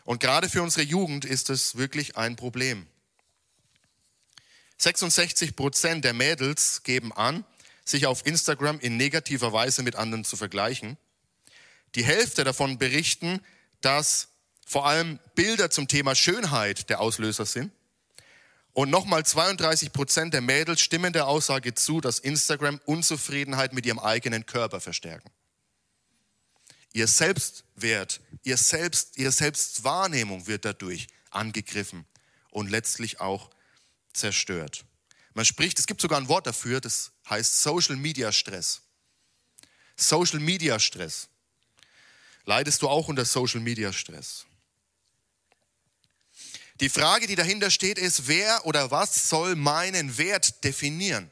Und 0.09 0.21
gerade 0.21 0.49
für 0.49 0.63
unsere 0.63 0.87
Jugend 0.87 1.27
ist 1.27 1.51
es 1.51 1.77
wirklich 1.77 2.17
ein 2.17 2.35
Problem. 2.35 2.87
66 4.79 5.55
Prozent 5.55 6.03
der 6.03 6.15
Mädels 6.15 6.83
geben 6.83 7.13
an, 7.13 7.45
sich 7.85 8.07
auf 8.07 8.25
Instagram 8.25 8.81
in 8.81 8.97
negativer 8.97 9.53
Weise 9.53 9.83
mit 9.83 9.97
anderen 9.97 10.25
zu 10.25 10.39
vergleichen. 10.39 10.97
Die 11.95 12.07
Hälfte 12.07 12.43
davon 12.43 12.79
berichten, 12.79 13.43
dass 13.83 14.29
vor 14.67 14.87
allem 14.87 15.19
Bilder 15.35 15.71
zum 15.71 15.89
Thema 15.89 16.15
Schönheit 16.15 16.89
der 16.89 17.03
Auslöser 17.03 17.45
sind. 17.45 17.71
Und 18.73 18.89
nochmal 18.89 19.27
32 19.27 19.93
Prozent 19.93 20.33
der 20.33 20.41
Mädels 20.41 20.81
stimmen 20.81 21.13
der 21.13 21.27
Aussage 21.27 21.75
zu, 21.75 22.01
dass 22.01 22.19
Instagram 22.19 22.81
Unzufriedenheit 22.87 23.75
mit 23.75 23.85
ihrem 23.85 23.99
eigenen 23.99 24.47
Körper 24.47 24.81
verstärken. 24.81 25.31
Ihr 26.93 27.07
Selbstwert, 27.07 28.21
ihr 28.43 28.57
Selbst, 28.57 29.17
ihre 29.19 29.33
Selbstwahrnehmung 29.33 30.47
wird 30.47 30.65
dadurch 30.65 31.07
angegriffen 31.31 32.07
und 32.51 32.71
letztlich 32.71 33.21
auch 33.21 33.51
zerstört. 34.13 34.85
Man 35.35 35.45
spricht, 35.45 35.79
es 35.79 35.87
gibt 35.87 36.01
sogar 36.01 36.19
ein 36.19 36.29
Wort 36.29 36.47
dafür, 36.47 36.81
das 36.81 37.13
heißt 37.29 37.63
Social 37.63 37.97
Media 37.97 38.33
Stress. 38.33 38.83
Social 39.97 40.41
Media 40.41 40.79
Stress. 40.81 41.29
Leidest 42.45 42.83
du 42.83 42.89
auch 42.89 43.09
unter 43.09 43.25
Social 43.25 43.61
Media 43.61 43.93
Stress? 43.93 44.47
Die 46.81 46.89
Frage, 46.89 47.27
die 47.27 47.35
dahinter 47.35 47.71
steht, 47.71 47.99
ist, 47.99 48.29
wer 48.29 48.65
oder 48.65 48.91
was 48.91 49.29
soll 49.29 49.57
meinen 49.57 50.17
Wert 50.17 50.63
definieren? 50.65 51.31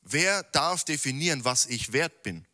Wer 0.00 0.42
darf 0.42 0.84
definieren, 0.84 1.44
was 1.44 1.66
ich 1.66 1.92
wert 1.92 2.22
bin? 2.22 2.46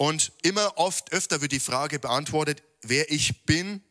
Und 0.00 0.32
immer 0.40 0.78
oft, 0.78 1.12
öfter 1.12 1.42
wird 1.42 1.52
die 1.52 1.60
Frage 1.60 1.98
beantwortet, 1.98 2.62
wer 2.80 3.10
ich 3.12 3.44
bin, 3.44 3.84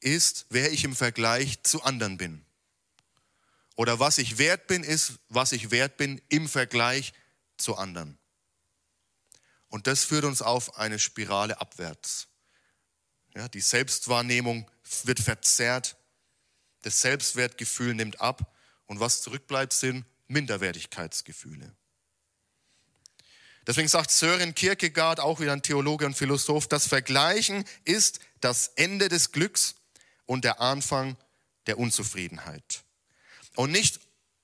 ist, 0.00 0.46
wer 0.48 0.72
ich 0.72 0.84
im 0.84 0.96
Vergleich 0.96 1.62
zu 1.64 1.82
anderen 1.82 2.16
bin. 2.16 2.46
Oder 3.76 4.00
was 4.00 4.16
ich 4.16 4.38
wert 4.38 4.68
bin, 4.68 4.82
ist, 4.82 5.18
was 5.28 5.52
ich 5.52 5.70
wert 5.70 5.98
bin 5.98 6.18
im 6.30 6.48
Vergleich 6.48 7.12
zu 7.58 7.76
anderen. 7.76 8.18
Und 9.68 9.86
das 9.86 10.04
führt 10.04 10.24
uns 10.24 10.40
auf 10.40 10.78
eine 10.78 10.98
Spirale 10.98 11.60
abwärts. 11.60 12.28
Ja, 13.34 13.48
die 13.48 13.60
Selbstwahrnehmung 13.60 14.70
wird 15.04 15.20
verzerrt, 15.20 15.98
das 16.80 17.02
Selbstwertgefühl 17.02 17.92
nimmt 17.92 18.22
ab 18.22 18.56
und 18.86 18.98
was 18.98 19.20
zurückbleibt, 19.20 19.74
sind 19.74 20.06
Minderwertigkeitsgefühle. 20.28 21.76
Deswegen 23.66 23.88
sagt 23.88 24.10
Sören 24.10 24.54
Kierkegaard, 24.54 25.20
auch 25.20 25.40
wieder 25.40 25.52
ein 25.52 25.62
Theologe 25.62 26.06
und 26.06 26.16
Philosoph, 26.16 26.66
das 26.66 26.86
Vergleichen 26.86 27.64
ist 27.84 28.20
das 28.40 28.68
Ende 28.76 29.08
des 29.08 29.32
Glücks 29.32 29.74
und 30.26 30.44
der 30.44 30.60
Anfang 30.60 31.16
der 31.66 31.78
Unzufriedenheit. 31.78 32.82
Und 33.54 33.70
nicht 33.70 34.00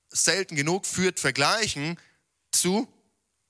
selten 0.09 0.55
genug 0.55 0.85
führt 0.85 1.19
Vergleichen 1.19 1.99
zu 2.51 2.87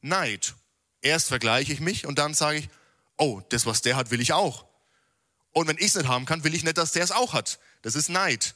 Neid. 0.02 0.56
Erst 1.02 1.28
vergleiche 1.28 1.74
ich 1.74 1.80
mich 1.80 2.06
und 2.06 2.18
dann 2.18 2.34
sage 2.34 2.60
ich, 2.60 2.70
oh, 3.18 3.42
das, 3.50 3.66
was 3.66 3.82
der 3.82 3.96
hat, 3.96 4.12
will 4.12 4.22
ich 4.22 4.34
auch. 4.34 4.66
Und 5.52 5.68
wenn 5.68 5.78
ich 5.78 5.88
es 5.88 5.96
nicht 5.96 6.08
haben 6.08 6.26
kann, 6.26 6.44
will 6.44 6.56
ich 6.56 6.64
nicht, 6.64 6.78
dass 6.78 6.92
der 6.92 7.04
es 7.04 7.12
auch 7.12 7.34
hat. 7.34 7.60
Das 7.82 7.96
ist 7.96 8.10
Neid. 8.10 8.56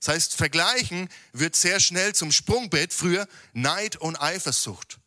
Das 0.00 0.08
heißt, 0.14 0.36
Vergleichen 0.36 1.08
wird 1.32 1.56
sehr 1.56 1.80
schnell 1.80 2.14
zum 2.14 2.30
Sprungbrett 2.30 2.92
früher 2.92 3.26
Neid 3.52 3.96
und 3.96 4.20
Eifersucht. 4.20 4.98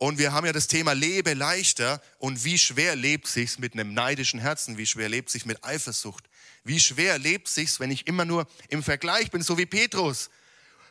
Und 0.00 0.16
wir 0.16 0.32
haben 0.32 0.46
ja 0.46 0.54
das 0.54 0.66
Thema 0.66 0.94
Lebe 0.94 1.34
leichter 1.34 2.00
und 2.16 2.42
wie 2.42 2.56
schwer 2.56 2.96
lebt 2.96 3.26
sich's 3.26 3.58
mit 3.58 3.74
einem 3.74 3.92
neidischen 3.92 4.40
Herzen, 4.40 4.78
wie 4.78 4.86
schwer 4.86 5.10
lebt 5.10 5.28
sich 5.28 5.44
mit 5.44 5.62
Eifersucht, 5.62 6.24
wie 6.64 6.80
schwer 6.80 7.18
lebt 7.18 7.48
sich's, 7.48 7.80
wenn 7.80 7.90
ich 7.90 8.06
immer 8.06 8.24
nur 8.24 8.48
im 8.70 8.82
Vergleich 8.82 9.30
bin, 9.30 9.42
so 9.42 9.58
wie 9.58 9.66
Petrus. 9.66 10.30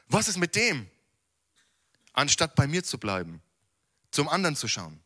Was 0.10 0.28
ist 0.28 0.38
mit 0.38 0.56
dem? 0.56 0.88
Anstatt 2.14 2.54
bei 2.54 2.68
mir 2.68 2.84
zu 2.84 3.00
bleiben, 3.00 3.42
zum 4.12 4.30
anderen 4.30 4.56
zu 4.56 4.68
schauen. 4.68 5.00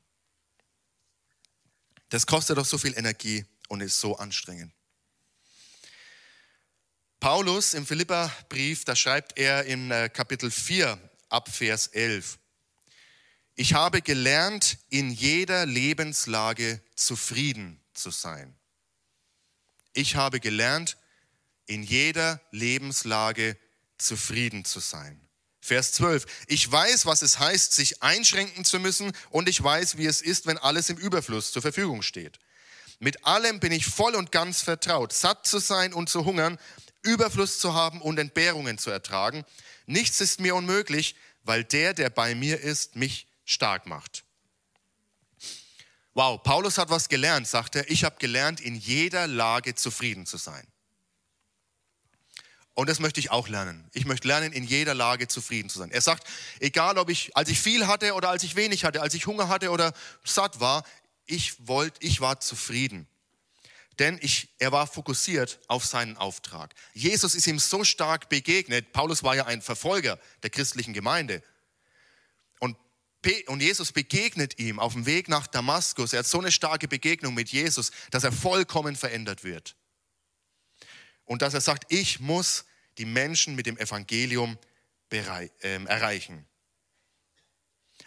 Das 2.10 2.26
kostet 2.26 2.58
doch 2.58 2.66
so 2.66 2.78
viel 2.78 2.98
Energie 2.98 3.46
und 3.70 3.80
ist 3.80 4.02
so 4.02 4.18
anstrengend. 4.18 4.74
Paulus 7.22 7.74
im 7.74 7.86
Philipperbrief, 7.86 8.84
da 8.84 8.98
schreibt 8.98 9.38
er 9.38 9.64
in 9.64 9.92
äh, 9.92 10.10
Kapitel 10.10 10.52
4 10.52 11.00
ab 11.30 11.48
Vers 11.48 11.88
11, 11.88 12.38
ich 13.56 13.74
habe 13.74 14.02
gelernt, 14.02 14.78
in 14.90 15.12
jeder 15.12 15.66
Lebenslage 15.66 16.82
zufrieden 16.96 17.80
zu 17.94 18.10
sein. 18.10 18.56
Ich 19.94 20.16
habe 20.16 20.40
gelernt, 20.40 20.98
in 21.66 21.84
jeder 21.84 22.42
Lebenslage 22.52 23.58
zufrieden 23.98 24.66
zu 24.66 24.80
sein. 24.80 25.20
Vers 25.62 25.94
12. 25.94 26.26
Ich 26.48 26.70
weiß, 26.70 27.06
was 27.06 27.22
es 27.22 27.40
heißt, 27.40 27.74
sich 27.74 28.04
einschränken 28.04 28.66
zu 28.66 28.80
müssen 28.80 29.14
und 29.30 29.48
ich 29.48 29.64
weiß, 29.64 29.98
wie 29.98 30.08
es 30.08 30.22
ist, 30.22 30.46
wenn 30.46 30.58
alles 30.58 30.90
im 30.90 30.98
Überfluss 30.98 31.52
zur 31.52 31.62
Verfügung 31.62 32.02
steht. 32.02 32.40
Mit 33.00 33.26
allem 33.26 33.60
bin 33.60 33.72
ich 33.72 33.86
voll 33.86 34.16
und 34.16 34.32
ganz 34.32 34.62
vertraut, 34.62 35.14
satt 35.14 35.48
zu 35.48 35.60
sein 35.60 35.94
und 35.94 36.10
zu 36.10 36.26
hungern, 36.26 36.58
Überfluss 37.02 37.60
zu 37.60 37.74
haben 37.74 38.02
und 38.02 38.18
Entbehrungen 38.18 38.78
zu 38.78 38.90
ertragen. 38.90 39.46
Nichts 39.86 40.22
ist 40.22 40.40
mir 40.40 40.56
unmöglich, 40.56 41.16
weil 41.44 41.64
der, 41.64 41.94
der 41.94 42.10
bei 42.10 42.36
mir 42.36 42.60
ist, 42.60 42.96
mich 42.96 43.28
stark 43.46 43.86
macht. 43.86 44.24
Wow, 46.14 46.42
Paulus 46.44 46.78
hat 46.78 46.90
was 46.90 47.10
gelernt, 47.10 47.48
sagt 47.48 47.76
er. 47.76 47.90
Ich 47.90 48.04
habe 48.04 48.18
gelernt, 48.20 48.60
in 48.60 48.76
jeder 48.76 49.26
Lage 49.26 49.74
zufrieden 49.74 50.26
zu 50.26 50.38
sein. 50.38 50.68
Und 52.76 52.90
das 52.90 53.00
möchte 53.00 53.20
ich 53.20 53.32
auch 53.32 53.48
lernen. 53.48 53.88
Ich 53.94 54.06
möchte 54.06 54.28
lernen, 54.28 54.52
in 54.52 54.64
jeder 54.64 54.94
Lage 54.94 55.28
zufrieden 55.28 55.70
zu 55.70 55.80
sein. 55.80 55.92
Er 55.92 56.02
sagt, 56.02 56.28
egal 56.60 56.98
ob 56.98 57.10
ich, 57.10 57.36
als 57.38 57.50
ich 57.50 57.60
viel 57.60 57.88
hatte 57.88 58.14
oder 58.14 58.30
als 58.30 58.44
ich 58.44 58.56
wenig 58.56 58.84
hatte, 58.84 59.02
als 59.02 59.14
ich 59.14 59.28
Hunger 59.28 59.48
hatte 59.48 59.70
oder 59.70 59.94
satt 60.24 60.60
war, 60.60 60.84
ich 61.26 61.68
wollte, 61.68 62.04
ich 62.04 62.20
war 62.22 62.40
zufrieden. 62.40 63.08
Denn 64.00 64.18
ich, 64.22 64.50
er 64.58 64.72
war 64.72 64.88
fokussiert 64.88 65.60
auf 65.68 65.86
seinen 65.86 66.18
Auftrag. 66.18 66.74
Jesus 66.94 67.36
ist 67.36 67.46
ihm 67.46 67.60
so 67.60 67.84
stark 67.84 68.28
begegnet. 68.28 68.92
Paulus 68.92 69.22
war 69.22 69.36
ja 69.36 69.46
ein 69.46 69.62
Verfolger 69.62 70.20
der 70.42 70.50
christlichen 70.50 70.94
Gemeinde. 70.94 71.44
Und 73.48 73.62
Jesus 73.62 73.92
begegnet 73.92 74.60
ihm 74.60 74.80
auf 74.80 74.94
dem 74.94 75.06
Weg 75.06 75.30
nach 75.30 75.48
Damaskus. 75.48 76.14
Er 76.14 76.20
hat 76.20 76.28
so 76.28 76.40
eine 76.40 76.52
starke 76.52 76.88
Begegnung 76.88 77.34
mit 77.34 77.50
Jesus, 77.50 77.92
dass 78.12 78.24
er 78.24 78.32
vollkommen 78.32 78.96
verändert 78.96 79.44
wird. 79.44 79.76
Und 81.26 81.42
dass 81.42 81.54
er 81.54 81.62
sagt, 81.62 81.92
ich 81.92 82.20
muss 82.20 82.66
die 82.98 83.06
Menschen 83.06 83.56
mit 83.56 83.66
dem 83.66 83.78
Evangelium 83.78 84.58
ähm, 85.12 85.88
erreichen. 85.88 86.46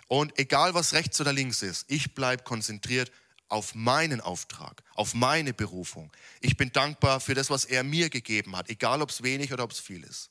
Und 0.09 0.39
egal 0.39 0.75
was 0.75 0.93
rechts 0.93 1.21
oder 1.21 1.33
links 1.33 1.63
ist, 1.63 1.87
ich 1.89 2.15
bleibe 2.15 2.43
konzentriert 2.43 3.11
auf 3.49 3.75
meinen 3.75 4.21
Auftrag, 4.21 4.83
auf 4.95 5.15
meine 5.15 5.55
Berufung. 5.55 6.13
Ich 6.41 6.57
bin 6.57 6.73
dankbar 6.73 7.21
für 7.21 7.35
das, 7.35 7.51
was 7.51 7.65
er 7.65 7.85
mir 7.85 8.11
gegeben 8.11 8.57
hat, 8.57 8.69
egal 8.69 9.03
ob 9.03 9.11
es 9.11 9.23
wenig 9.23 9.53
oder 9.53 9.65
ob 9.65 9.73
es 9.73 9.81
viel 9.81 10.03
ist. 10.03 10.31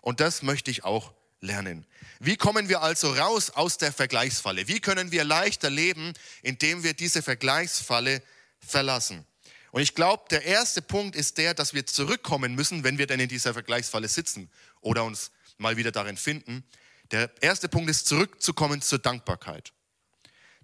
Und 0.00 0.20
das 0.20 0.42
möchte 0.42 0.70
ich 0.70 0.84
auch 0.84 1.14
lernen. 1.42 1.84
Wie 2.20 2.36
kommen 2.36 2.68
wir 2.68 2.82
also 2.82 3.12
raus 3.12 3.50
aus 3.50 3.76
der 3.76 3.92
Vergleichsfalle? 3.92 4.68
Wie 4.68 4.80
können 4.80 5.12
wir 5.12 5.24
leichter 5.24 5.68
leben, 5.68 6.14
indem 6.40 6.82
wir 6.82 6.94
diese 6.94 7.20
Vergleichsfalle 7.20 8.22
verlassen? 8.60 9.26
Und 9.72 9.82
ich 9.82 9.94
glaube, 9.94 10.24
der 10.30 10.44
erste 10.44 10.82
Punkt 10.82 11.16
ist 11.16 11.38
der, 11.38 11.54
dass 11.54 11.74
wir 11.74 11.84
zurückkommen 11.86 12.54
müssen, 12.54 12.84
wenn 12.84 12.98
wir 12.98 13.06
denn 13.06 13.20
in 13.20 13.28
dieser 13.28 13.52
Vergleichsfalle 13.52 14.08
sitzen 14.08 14.50
oder 14.80 15.04
uns 15.04 15.32
mal 15.58 15.76
wieder 15.76 15.90
darin 15.90 16.16
finden. 16.16 16.64
Der 17.10 17.30
erste 17.40 17.68
Punkt 17.68 17.90
ist 17.90 18.06
zurückzukommen 18.06 18.80
zur 18.80 18.98
Dankbarkeit. 18.98 19.72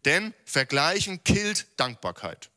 Denn 0.04 0.32
Vergleichen 0.44 1.24
killt 1.24 1.66
Dankbarkeit. 1.76 2.50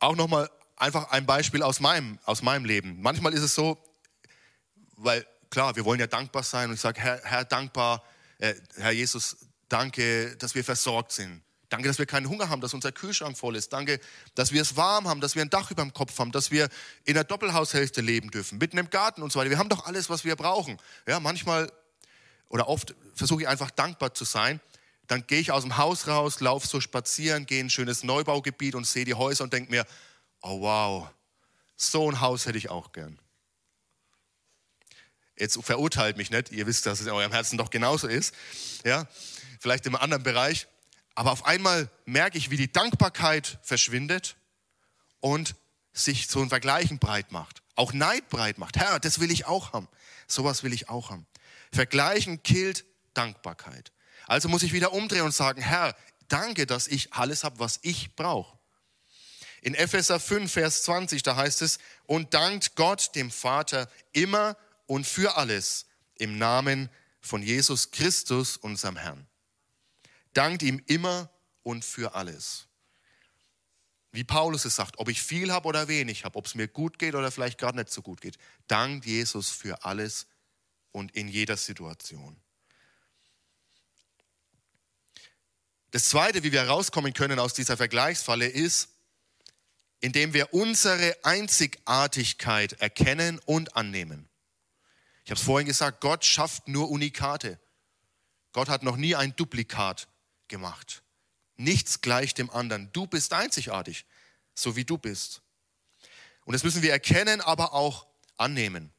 Auch 0.00 0.16
nochmal 0.16 0.50
einfach 0.76 1.10
ein 1.10 1.26
Beispiel 1.26 1.62
aus 1.62 1.80
meinem, 1.80 2.18
aus 2.24 2.42
meinem 2.42 2.64
Leben. 2.64 3.00
Manchmal 3.00 3.32
ist 3.32 3.42
es 3.42 3.54
so, 3.54 3.82
weil 4.96 5.26
klar, 5.50 5.76
wir 5.76 5.84
wollen 5.84 6.00
ja 6.00 6.06
dankbar 6.06 6.42
sein 6.42 6.68
und 6.68 6.74
ich 6.74 6.80
sage, 6.80 7.00
Herr, 7.00 7.20
Herr, 7.24 7.44
dankbar, 7.44 8.02
äh, 8.38 8.54
Herr 8.76 8.92
Jesus, 8.92 9.36
danke, 9.68 10.36
dass 10.36 10.54
wir 10.54 10.64
versorgt 10.64 11.12
sind. 11.12 11.42
Danke, 11.68 11.88
dass 11.88 11.98
wir 11.98 12.04
keinen 12.04 12.28
Hunger 12.28 12.50
haben, 12.50 12.60
dass 12.60 12.74
unser 12.74 12.92
Kühlschrank 12.92 13.38
voll 13.38 13.56
ist. 13.56 13.72
Danke, 13.72 13.98
dass 14.34 14.52
wir 14.52 14.60
es 14.60 14.76
warm 14.76 15.08
haben, 15.08 15.22
dass 15.22 15.34
wir 15.34 15.40
ein 15.40 15.48
Dach 15.48 15.70
über 15.70 15.82
dem 15.82 15.94
Kopf 15.94 16.18
haben, 16.18 16.30
dass 16.30 16.50
wir 16.50 16.68
in 17.04 17.14
der 17.14 17.24
Doppelhaushälfte 17.24 18.02
leben 18.02 18.30
dürfen, 18.30 18.58
mitten 18.58 18.76
im 18.76 18.90
Garten 18.90 19.22
und 19.22 19.32
so 19.32 19.38
weiter. 19.38 19.48
Wir 19.48 19.58
haben 19.58 19.70
doch 19.70 19.86
alles, 19.86 20.10
was 20.10 20.22
wir 20.24 20.36
brauchen. 20.36 20.76
Ja, 21.06 21.18
manchmal 21.18 21.72
oder 22.50 22.68
oft 22.68 22.94
versuche 23.14 23.42
ich 23.42 23.48
einfach 23.48 23.70
dankbar 23.70 24.12
zu 24.12 24.24
sein. 24.24 24.60
Dann 25.06 25.26
gehe 25.26 25.40
ich 25.40 25.50
aus 25.50 25.62
dem 25.62 25.78
Haus 25.78 26.06
raus, 26.06 26.40
laufe 26.40 26.66
so 26.66 26.78
spazieren, 26.78 27.46
gehe 27.46 27.60
in 27.60 27.68
ein 27.68 27.70
schönes 27.70 28.02
Neubaugebiet 28.02 28.74
und 28.74 28.86
sehe 28.86 29.06
die 29.06 29.14
Häuser 29.14 29.44
und 29.44 29.54
denke 29.54 29.70
mir, 29.70 29.86
oh 30.42 30.60
wow, 30.60 31.08
so 31.76 32.10
ein 32.10 32.20
Haus 32.20 32.44
hätte 32.44 32.58
ich 32.58 32.68
auch 32.68 32.92
gern. 32.92 33.18
Jetzt 35.38 35.58
verurteilt 35.62 36.16
mich 36.16 36.30
nicht, 36.30 36.52
ihr 36.52 36.66
wisst, 36.66 36.86
dass 36.86 37.00
es 37.00 37.06
in 37.06 37.12
eurem 37.12 37.32
Herzen 37.32 37.58
doch 37.58 37.70
genauso 37.70 38.06
ist. 38.06 38.34
Ja, 38.84 39.06
vielleicht 39.60 39.86
im 39.86 39.96
anderen 39.96 40.22
Bereich. 40.22 40.66
Aber 41.14 41.32
auf 41.32 41.44
einmal 41.44 41.88
merke 42.04 42.38
ich, 42.38 42.50
wie 42.50 42.56
die 42.56 42.72
Dankbarkeit 42.72 43.58
verschwindet 43.62 44.36
und 45.20 45.54
sich 45.92 46.28
so 46.28 46.40
ein 46.40 46.48
Vergleichen 46.48 46.98
breit 46.98 47.32
macht. 47.32 47.62
Auch 47.74 47.92
Neid 47.92 48.28
breit 48.28 48.58
macht. 48.58 48.76
Herr, 48.76 48.98
das 49.00 49.20
will 49.20 49.30
ich 49.30 49.46
auch 49.46 49.72
haben. 49.72 49.88
Sowas 50.26 50.62
will 50.62 50.72
ich 50.72 50.88
auch 50.88 51.10
haben. 51.10 51.26
Vergleichen 51.72 52.42
killt 52.42 52.84
Dankbarkeit. 53.14 53.92
Also 54.26 54.48
muss 54.48 54.62
ich 54.62 54.72
wieder 54.72 54.92
umdrehen 54.92 55.22
und 55.22 55.34
sagen, 55.34 55.60
Herr, 55.60 55.96
danke, 56.28 56.66
dass 56.66 56.88
ich 56.88 57.12
alles 57.12 57.44
habe, 57.44 57.58
was 57.58 57.80
ich 57.82 58.14
brauche. 58.14 58.58
In 59.60 59.74
Epheser 59.74 60.18
5, 60.18 60.50
Vers 60.50 60.82
20, 60.84 61.22
da 61.22 61.36
heißt 61.36 61.62
es, 61.62 61.78
und 62.06 62.34
dankt 62.34 62.74
Gott, 62.74 63.14
dem 63.14 63.30
Vater, 63.30 63.88
immer 64.12 64.56
und 64.86 65.06
für 65.06 65.36
alles 65.36 65.86
im 66.16 66.38
Namen 66.38 66.90
von 67.20 67.42
Jesus 67.42 67.90
Christus, 67.90 68.56
unserem 68.56 68.96
Herrn. 68.96 69.26
Dankt 70.32 70.62
ihm 70.62 70.82
immer 70.86 71.30
und 71.62 71.84
für 71.84 72.14
alles. 72.14 72.66
wie 74.14 74.24
Paulus 74.24 74.66
es 74.66 74.76
sagt, 74.76 74.98
ob 74.98 75.08
ich 75.08 75.22
viel 75.22 75.50
habe 75.52 75.66
oder 75.66 75.88
wenig 75.88 76.24
habe, 76.24 76.36
ob 76.36 76.44
es 76.44 76.54
mir 76.54 76.68
gut 76.68 76.98
geht 76.98 77.14
oder 77.14 77.30
vielleicht 77.30 77.58
gerade 77.58 77.78
nicht 77.78 77.90
so 77.90 78.02
gut 78.02 78.20
geht. 78.20 78.36
Dank 78.66 79.06
Jesus 79.06 79.48
für 79.48 79.84
alles 79.84 80.26
und 80.90 81.12
in 81.16 81.28
jeder 81.28 81.56
Situation. 81.56 82.36
Das 85.92 86.08
Zweite, 86.08 86.42
wie 86.42 86.52
wir 86.52 86.60
herauskommen 86.60 87.14
können 87.14 87.38
aus 87.38 87.54
dieser 87.54 87.78
Vergleichsfalle, 87.78 88.48
ist, 88.48 88.90
indem 90.00 90.34
wir 90.34 90.52
unsere 90.52 91.16
Einzigartigkeit 91.22 92.74
erkennen 92.74 93.38
und 93.46 93.76
annehmen. 93.76 94.28
Ich 95.24 95.30
habe 95.30 95.38
es 95.38 95.44
vorhin 95.44 95.66
gesagt, 95.66 96.00
Gott 96.00 96.24
schafft 96.24 96.68
nur 96.68 96.90
Unikate. 96.90 97.60
Gott 98.52 98.68
hat 98.68 98.82
noch 98.82 98.96
nie 98.96 99.14
ein 99.14 99.34
Duplikat 99.36 100.08
gemacht. 100.48 101.02
Nichts 101.56 102.00
gleich 102.00 102.34
dem 102.34 102.50
anderen. 102.50 102.90
Du 102.92 103.06
bist 103.06 103.32
einzigartig, 103.32 104.04
so 104.54 104.76
wie 104.76 104.84
du 104.84 104.98
bist. 104.98 105.42
Und 106.44 106.54
das 106.54 106.64
müssen 106.64 106.82
wir 106.82 106.90
erkennen, 106.90 107.40
aber 107.40 107.72
auch 107.72 108.06
annehmen. 108.36 108.92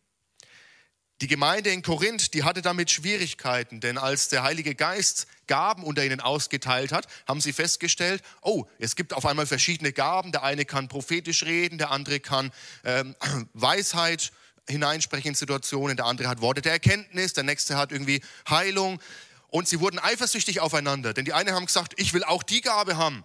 Die 1.21 1.27
Gemeinde 1.27 1.69
in 1.69 1.83
Korinth, 1.83 2.33
die 2.33 2.43
hatte 2.43 2.61
damit 2.61 2.89
Schwierigkeiten, 2.89 3.79
denn 3.79 3.97
als 3.97 4.29
der 4.29 4.43
Heilige 4.43 4.75
Geist 4.75 5.27
Gaben 5.47 5.83
unter 5.83 6.03
ihnen 6.03 6.19
ausgeteilt 6.19 6.91
hat, 6.91 7.07
haben 7.27 7.39
sie 7.39 7.53
festgestellt, 7.53 8.23
oh, 8.41 8.65
es 8.79 8.95
gibt 8.95 9.13
auf 9.13 9.25
einmal 9.25 9.45
verschiedene 9.45 9.93
Gaben. 9.93 10.31
Der 10.31 10.43
eine 10.43 10.65
kann 10.65 10.87
prophetisch 10.87 11.43
reden, 11.43 11.77
der 11.77 11.91
andere 11.91 12.19
kann 12.19 12.51
ähm, 12.83 13.15
Weisheit 13.53 14.31
hineinsprechen 14.69 15.29
in 15.29 15.35
Situationen, 15.35 15.97
der 15.97 16.05
andere 16.05 16.27
hat 16.27 16.41
Worte 16.41 16.61
der 16.61 16.73
Erkenntnis, 16.73 17.33
der 17.33 17.43
nächste 17.43 17.77
hat 17.77 17.91
irgendwie 17.91 18.21
Heilung. 18.49 18.99
Und 19.47 19.67
sie 19.67 19.79
wurden 19.79 19.99
eifersüchtig 19.99 20.61
aufeinander, 20.61 21.13
denn 21.13 21.25
die 21.25 21.33
einen 21.33 21.53
haben 21.53 21.67
gesagt, 21.67 21.93
ich 21.97 22.13
will 22.13 22.23
auch 22.23 22.43
die 22.43 22.61
Gabe 22.61 22.97
haben. 22.97 23.23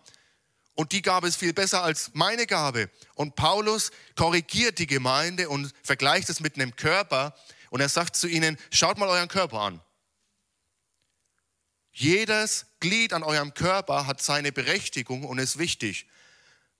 Und 0.74 0.92
die 0.92 1.02
Gabe 1.02 1.26
ist 1.26 1.36
viel 1.36 1.52
besser 1.52 1.82
als 1.82 2.10
meine 2.12 2.46
Gabe. 2.46 2.88
Und 3.14 3.34
Paulus 3.34 3.90
korrigiert 4.14 4.78
die 4.78 4.86
Gemeinde 4.86 5.48
und 5.48 5.72
vergleicht 5.82 6.28
es 6.28 6.38
mit 6.38 6.54
einem 6.54 6.76
Körper. 6.76 7.34
Und 7.70 7.80
er 7.80 7.88
sagt 7.88 8.14
zu 8.14 8.28
ihnen, 8.28 8.56
schaut 8.70 8.96
mal 8.96 9.08
euren 9.08 9.28
Körper 9.28 9.58
an. 9.58 9.80
Jedes 11.90 12.66
Glied 12.78 13.12
an 13.12 13.24
eurem 13.24 13.54
Körper 13.54 14.06
hat 14.06 14.22
seine 14.22 14.52
Berechtigung 14.52 15.24
und 15.24 15.38
ist 15.38 15.58
wichtig. 15.58 16.06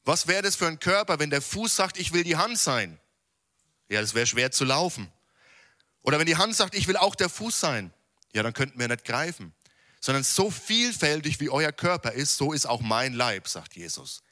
Was 0.04 0.28
wäre 0.28 0.42
das 0.42 0.54
für 0.54 0.68
ein 0.68 0.78
Körper, 0.78 1.18
wenn 1.18 1.30
der 1.30 1.42
Fuß 1.42 1.74
sagt, 1.74 1.98
ich 1.98 2.12
will 2.12 2.22
die 2.22 2.36
Hand 2.36 2.56
sein? 2.56 3.00
Ja, 3.88 4.00
das 4.00 4.14
wäre 4.14 4.26
schwer 4.26 4.50
zu 4.50 4.64
laufen. 4.64 5.10
Oder 6.02 6.18
wenn 6.18 6.26
die 6.26 6.36
Hand 6.36 6.54
sagt, 6.54 6.74
ich 6.74 6.88
will 6.88 6.96
auch 6.96 7.14
der 7.14 7.28
Fuß 7.28 7.58
sein 7.58 7.92
ja, 8.32 8.42
dann 8.42 8.52
könnten 8.52 8.78
wir 8.78 8.88
nicht 8.88 9.04
greifen. 9.04 9.52
Sondern 10.00 10.22
so 10.22 10.50
vielfältig 10.50 11.40
wie 11.40 11.50
euer 11.50 11.72
Körper 11.72 12.12
ist, 12.12 12.36
so 12.36 12.52
ist 12.52 12.66
auch 12.66 12.80
mein 12.80 13.14
Leib, 13.14 13.48
sagt 13.48 13.74
Jesus. 13.74 14.22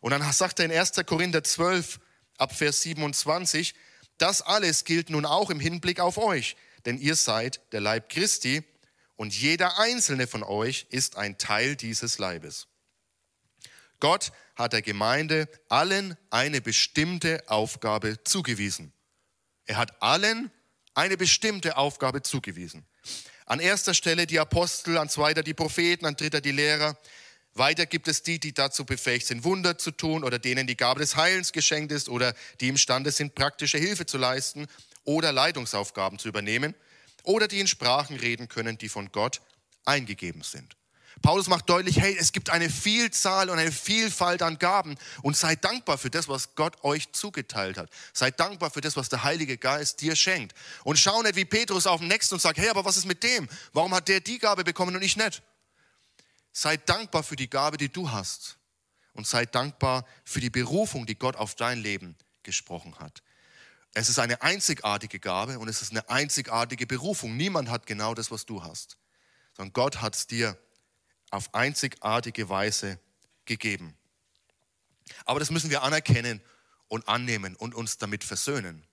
Und 0.00 0.12
dann 0.12 0.32
sagt 0.32 0.58
er 0.58 0.64
in 0.66 0.72
1. 0.72 0.92
Korinther 1.06 1.44
12 1.44 2.00
ab 2.38 2.56
Vers 2.56 2.82
27, 2.82 3.74
das 4.18 4.42
alles 4.42 4.84
gilt 4.84 5.10
nun 5.10 5.26
auch 5.26 5.50
im 5.50 5.60
Hinblick 5.60 6.00
auf 6.00 6.18
euch, 6.18 6.56
denn 6.86 6.98
ihr 6.98 7.16
seid 7.16 7.60
der 7.72 7.80
Leib 7.80 8.08
Christi 8.08 8.62
und 9.16 9.34
jeder 9.34 9.78
einzelne 9.78 10.26
von 10.26 10.42
euch 10.42 10.86
ist 10.90 11.16
ein 11.16 11.36
Teil 11.36 11.76
dieses 11.76 12.18
Leibes. 12.18 12.68
Gott 14.00 14.32
hat 14.56 14.72
der 14.72 14.82
Gemeinde 14.82 15.48
allen 15.68 16.16
eine 16.30 16.60
bestimmte 16.60 17.42
Aufgabe 17.48 18.22
zugewiesen. 18.24 18.92
Er 19.66 19.76
hat 19.76 20.00
allen 20.02 20.50
eine 20.94 21.16
bestimmte 21.16 21.76
Aufgabe 21.76 22.22
zugewiesen. 22.22 22.86
An 23.46 23.60
erster 23.60 23.94
Stelle 23.94 24.26
die 24.26 24.38
Apostel, 24.38 24.96
an 24.96 25.08
zweiter 25.08 25.42
die 25.42 25.54
Propheten, 25.54 26.06
an 26.06 26.16
dritter 26.16 26.40
die 26.40 26.52
Lehrer. 26.52 26.96
Weiter 27.52 27.86
gibt 27.86 28.08
es 28.08 28.22
die, 28.22 28.40
die 28.40 28.52
dazu 28.52 28.84
befähigt 28.84 29.26
sind, 29.26 29.44
Wunder 29.44 29.78
zu 29.78 29.90
tun 29.90 30.24
oder 30.24 30.38
denen 30.38 30.66
die 30.66 30.76
Gabe 30.76 31.00
des 31.00 31.16
Heilens 31.16 31.52
geschenkt 31.52 31.92
ist 31.92 32.08
oder 32.08 32.34
die 32.60 32.68
imstande 32.68 33.10
sind, 33.10 33.34
praktische 33.34 33.78
Hilfe 33.78 34.06
zu 34.06 34.18
leisten 34.18 34.66
oder 35.04 35.30
Leitungsaufgaben 35.32 36.18
zu 36.18 36.28
übernehmen 36.28 36.74
oder 37.22 37.46
die 37.46 37.60
in 37.60 37.66
Sprachen 37.66 38.16
reden 38.16 38.48
können, 38.48 38.78
die 38.78 38.88
von 38.88 39.12
Gott 39.12 39.40
eingegeben 39.84 40.42
sind. 40.42 40.76
Paulus 41.22 41.48
macht 41.48 41.68
deutlich, 41.70 42.00
hey, 42.00 42.16
es 42.18 42.32
gibt 42.32 42.50
eine 42.50 42.68
Vielzahl 42.68 43.48
und 43.48 43.58
eine 43.58 43.72
Vielfalt 43.72 44.42
an 44.42 44.58
Gaben 44.58 44.96
und 45.22 45.36
seid 45.36 45.64
dankbar 45.64 45.96
für 45.96 46.10
das, 46.10 46.28
was 46.28 46.54
Gott 46.54 46.82
euch 46.84 47.12
zugeteilt 47.12 47.78
hat. 47.78 47.88
Seid 48.12 48.38
dankbar 48.40 48.70
für 48.70 48.80
das, 48.80 48.96
was 48.96 49.08
der 49.08 49.24
Heilige 49.24 49.56
Geist 49.56 50.00
dir 50.00 50.16
schenkt. 50.16 50.54
Und 50.82 50.98
schau 50.98 51.22
nicht 51.22 51.36
wie 51.36 51.44
Petrus 51.44 51.86
auf 51.86 52.00
den 52.00 52.08
Nächsten 52.08 52.34
und 52.34 52.40
sag, 52.40 52.56
hey, 52.56 52.68
aber 52.68 52.84
was 52.84 52.96
ist 52.96 53.06
mit 53.06 53.22
dem? 53.22 53.48
Warum 53.72 53.94
hat 53.94 54.08
der 54.08 54.20
die 54.20 54.38
Gabe 54.38 54.64
bekommen 54.64 54.94
und 54.96 55.02
ich 55.02 55.16
nicht? 55.16 55.42
Seid 56.52 56.88
dankbar 56.88 57.22
für 57.22 57.36
die 57.36 57.48
Gabe, 57.50 57.76
die 57.76 57.88
du 57.88 58.10
hast. 58.10 58.58
Und 59.12 59.26
seid 59.26 59.54
dankbar 59.54 60.04
für 60.24 60.40
die 60.40 60.50
Berufung, 60.50 61.06
die 61.06 61.16
Gott 61.16 61.36
auf 61.36 61.54
dein 61.54 61.78
Leben 61.78 62.16
gesprochen 62.42 62.98
hat. 62.98 63.22
Es 63.94 64.08
ist 64.08 64.18
eine 64.18 64.42
einzigartige 64.42 65.20
Gabe 65.20 65.60
und 65.60 65.68
es 65.68 65.80
ist 65.80 65.92
eine 65.92 66.08
einzigartige 66.10 66.86
Berufung. 66.86 67.36
Niemand 67.36 67.70
hat 67.70 67.86
genau 67.86 68.12
das, 68.12 68.32
was 68.32 68.44
du 68.44 68.64
hast, 68.64 68.96
sondern 69.56 69.72
Gott 69.72 70.02
hat 70.02 70.16
es 70.16 70.26
dir 70.26 70.58
auf 71.34 71.52
einzigartige 71.52 72.48
Weise 72.48 72.98
gegeben. 73.44 73.96
Aber 75.24 75.40
das 75.40 75.50
müssen 75.50 75.68
wir 75.68 75.82
anerkennen 75.82 76.40
und 76.88 77.08
annehmen 77.08 77.56
und 77.56 77.74
uns 77.74 77.98
damit 77.98 78.22
versöhnen. 78.22 78.86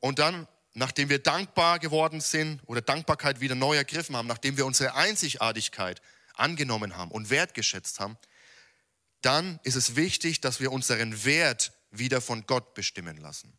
Und 0.00 0.18
dann, 0.18 0.48
nachdem 0.74 1.08
wir 1.08 1.20
dankbar 1.20 1.78
geworden 1.78 2.20
sind 2.20 2.60
oder 2.66 2.80
Dankbarkeit 2.80 3.40
wieder 3.40 3.54
neu 3.54 3.76
ergriffen 3.76 4.16
haben, 4.16 4.26
nachdem 4.26 4.56
wir 4.56 4.66
unsere 4.66 4.94
Einzigartigkeit 4.94 6.02
angenommen 6.34 6.96
haben 6.96 7.12
und 7.12 7.30
wertgeschätzt 7.30 8.00
haben, 8.00 8.18
dann 9.22 9.60
ist 9.62 9.76
es 9.76 9.94
wichtig, 9.94 10.40
dass 10.40 10.60
wir 10.60 10.72
unseren 10.72 11.24
Wert 11.24 11.72
wieder 11.90 12.20
von 12.20 12.46
Gott 12.46 12.74
bestimmen 12.74 13.16
lassen. 13.16 13.56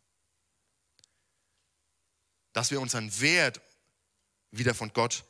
Dass 2.52 2.70
wir 2.70 2.80
unseren 2.80 3.20
Wert 3.20 3.60
wieder 4.50 4.74
von 4.74 4.92
Gott 4.92 5.24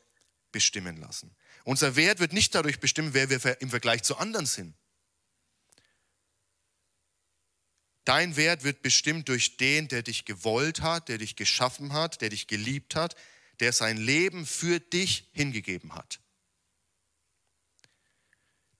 bestimmen 0.51 0.97
lassen. 0.97 1.33
Unser 1.63 1.95
Wert 1.95 2.19
wird 2.19 2.33
nicht 2.33 2.55
dadurch 2.55 2.79
bestimmt, 2.79 3.13
wer 3.13 3.29
wir 3.29 3.61
im 3.61 3.69
Vergleich 3.69 4.03
zu 4.03 4.17
anderen 4.17 4.45
sind. 4.45 4.75
Dein 8.03 8.35
Wert 8.35 8.63
wird 8.63 8.81
bestimmt 8.81 9.29
durch 9.29 9.57
den, 9.57 9.87
der 9.87 10.01
dich 10.01 10.25
gewollt 10.25 10.81
hat, 10.81 11.07
der 11.07 11.19
dich 11.19 11.35
geschaffen 11.35 11.93
hat, 11.93 12.21
der 12.21 12.29
dich 12.29 12.47
geliebt 12.47 12.95
hat, 12.95 13.15
der 13.59 13.73
sein 13.73 13.97
Leben 13.97 14.45
für 14.47 14.79
dich 14.79 15.29
hingegeben 15.33 15.93
hat. 15.93 16.19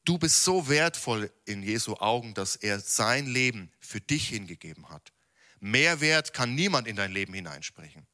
Du 0.03 0.17
bist 0.17 0.43
so 0.43 0.67
wertvoll 0.67 1.31
in 1.45 1.61
Jesu 1.61 1.93
Augen, 1.97 2.33
dass 2.33 2.55
er 2.55 2.79
sein 2.79 3.27
Leben 3.27 3.71
für 3.79 4.01
dich 4.01 4.29
hingegeben 4.29 4.89
hat. 4.89 5.13
Mehr 5.59 6.01
Wert 6.01 6.33
kann 6.33 6.55
niemand 6.55 6.87
in 6.87 6.95
dein 6.95 7.11
Leben 7.11 7.35
hineinsprechen. 7.35 8.07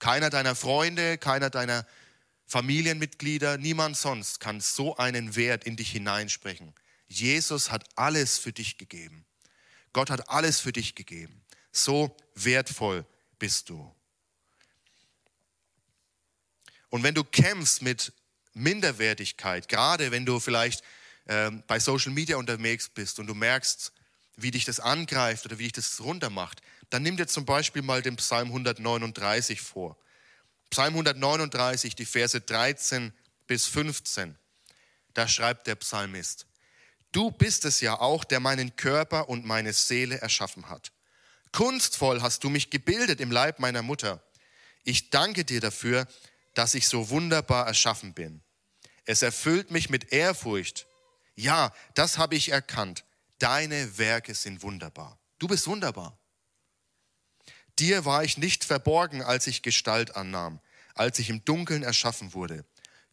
Keiner 0.00 0.28
deiner 0.28 0.56
Freunde, 0.56 1.16
keiner 1.18 1.50
deiner 1.50 1.86
Familienmitglieder, 2.46 3.58
niemand 3.58 3.96
sonst 3.96 4.40
kann 4.40 4.60
so 4.60 4.96
einen 4.96 5.36
Wert 5.36 5.64
in 5.64 5.76
dich 5.76 5.90
hineinsprechen. 5.90 6.74
Jesus 7.06 7.70
hat 7.70 7.84
alles 7.96 8.38
für 8.38 8.52
dich 8.52 8.78
gegeben. 8.78 9.24
Gott 9.92 10.10
hat 10.10 10.28
alles 10.28 10.60
für 10.60 10.72
dich 10.72 10.94
gegeben. 10.94 11.42
So 11.72 12.16
wertvoll 12.34 13.06
bist 13.38 13.68
du. 13.68 13.94
Und 16.90 17.02
wenn 17.02 17.14
du 17.14 17.24
kämpfst 17.24 17.82
mit 17.82 18.12
Minderwertigkeit, 18.52 19.68
gerade 19.68 20.10
wenn 20.10 20.24
du 20.24 20.38
vielleicht 20.38 20.82
äh, 21.26 21.50
bei 21.66 21.80
Social 21.80 22.12
Media 22.12 22.36
unterwegs 22.36 22.88
bist 22.88 23.18
und 23.18 23.26
du 23.26 23.34
merkst, 23.34 23.92
wie 24.36 24.50
dich 24.50 24.64
das 24.64 24.80
angreift 24.80 25.44
oder 25.46 25.58
wie 25.58 25.64
dich 25.64 25.72
das 25.72 26.00
runtermacht, 26.00 26.60
dann 26.90 27.02
nimm 27.02 27.16
dir 27.16 27.26
zum 27.26 27.44
Beispiel 27.44 27.82
mal 27.82 28.02
den 28.02 28.16
Psalm 28.16 28.48
139 28.48 29.60
vor. 29.60 29.96
Psalm 30.74 30.94
139, 30.94 31.94
die 31.94 32.04
Verse 32.04 32.40
13 32.40 33.12
bis 33.46 33.66
15. 33.66 34.36
Da 35.12 35.28
schreibt 35.28 35.68
der 35.68 35.76
Psalmist, 35.76 36.48
Du 37.12 37.30
bist 37.30 37.64
es 37.64 37.80
ja 37.80 38.00
auch, 38.00 38.24
der 38.24 38.40
meinen 38.40 38.74
Körper 38.74 39.28
und 39.28 39.44
meine 39.44 39.72
Seele 39.72 40.20
erschaffen 40.20 40.68
hat. 40.68 40.90
Kunstvoll 41.52 42.22
hast 42.22 42.42
du 42.42 42.50
mich 42.50 42.70
gebildet 42.70 43.20
im 43.20 43.30
Leib 43.30 43.60
meiner 43.60 43.82
Mutter. 43.82 44.20
Ich 44.82 45.10
danke 45.10 45.44
dir 45.44 45.60
dafür, 45.60 46.08
dass 46.54 46.74
ich 46.74 46.88
so 46.88 47.08
wunderbar 47.08 47.68
erschaffen 47.68 48.12
bin. 48.12 48.42
Es 49.04 49.22
erfüllt 49.22 49.70
mich 49.70 49.90
mit 49.90 50.12
Ehrfurcht. 50.12 50.88
Ja, 51.36 51.72
das 51.94 52.18
habe 52.18 52.34
ich 52.34 52.48
erkannt. 52.48 53.04
Deine 53.38 53.96
Werke 53.96 54.34
sind 54.34 54.62
wunderbar. 54.62 55.20
Du 55.38 55.46
bist 55.46 55.68
wunderbar. 55.68 56.18
Dir 57.78 58.04
war 58.04 58.22
ich 58.24 58.38
nicht 58.38 58.64
verborgen, 58.64 59.22
als 59.22 59.46
ich 59.46 59.62
Gestalt 59.62 60.16
annahm, 60.16 60.60
als 60.94 61.18
ich 61.18 61.30
im 61.30 61.44
Dunkeln 61.44 61.82
erschaffen 61.82 62.32
wurde, 62.32 62.64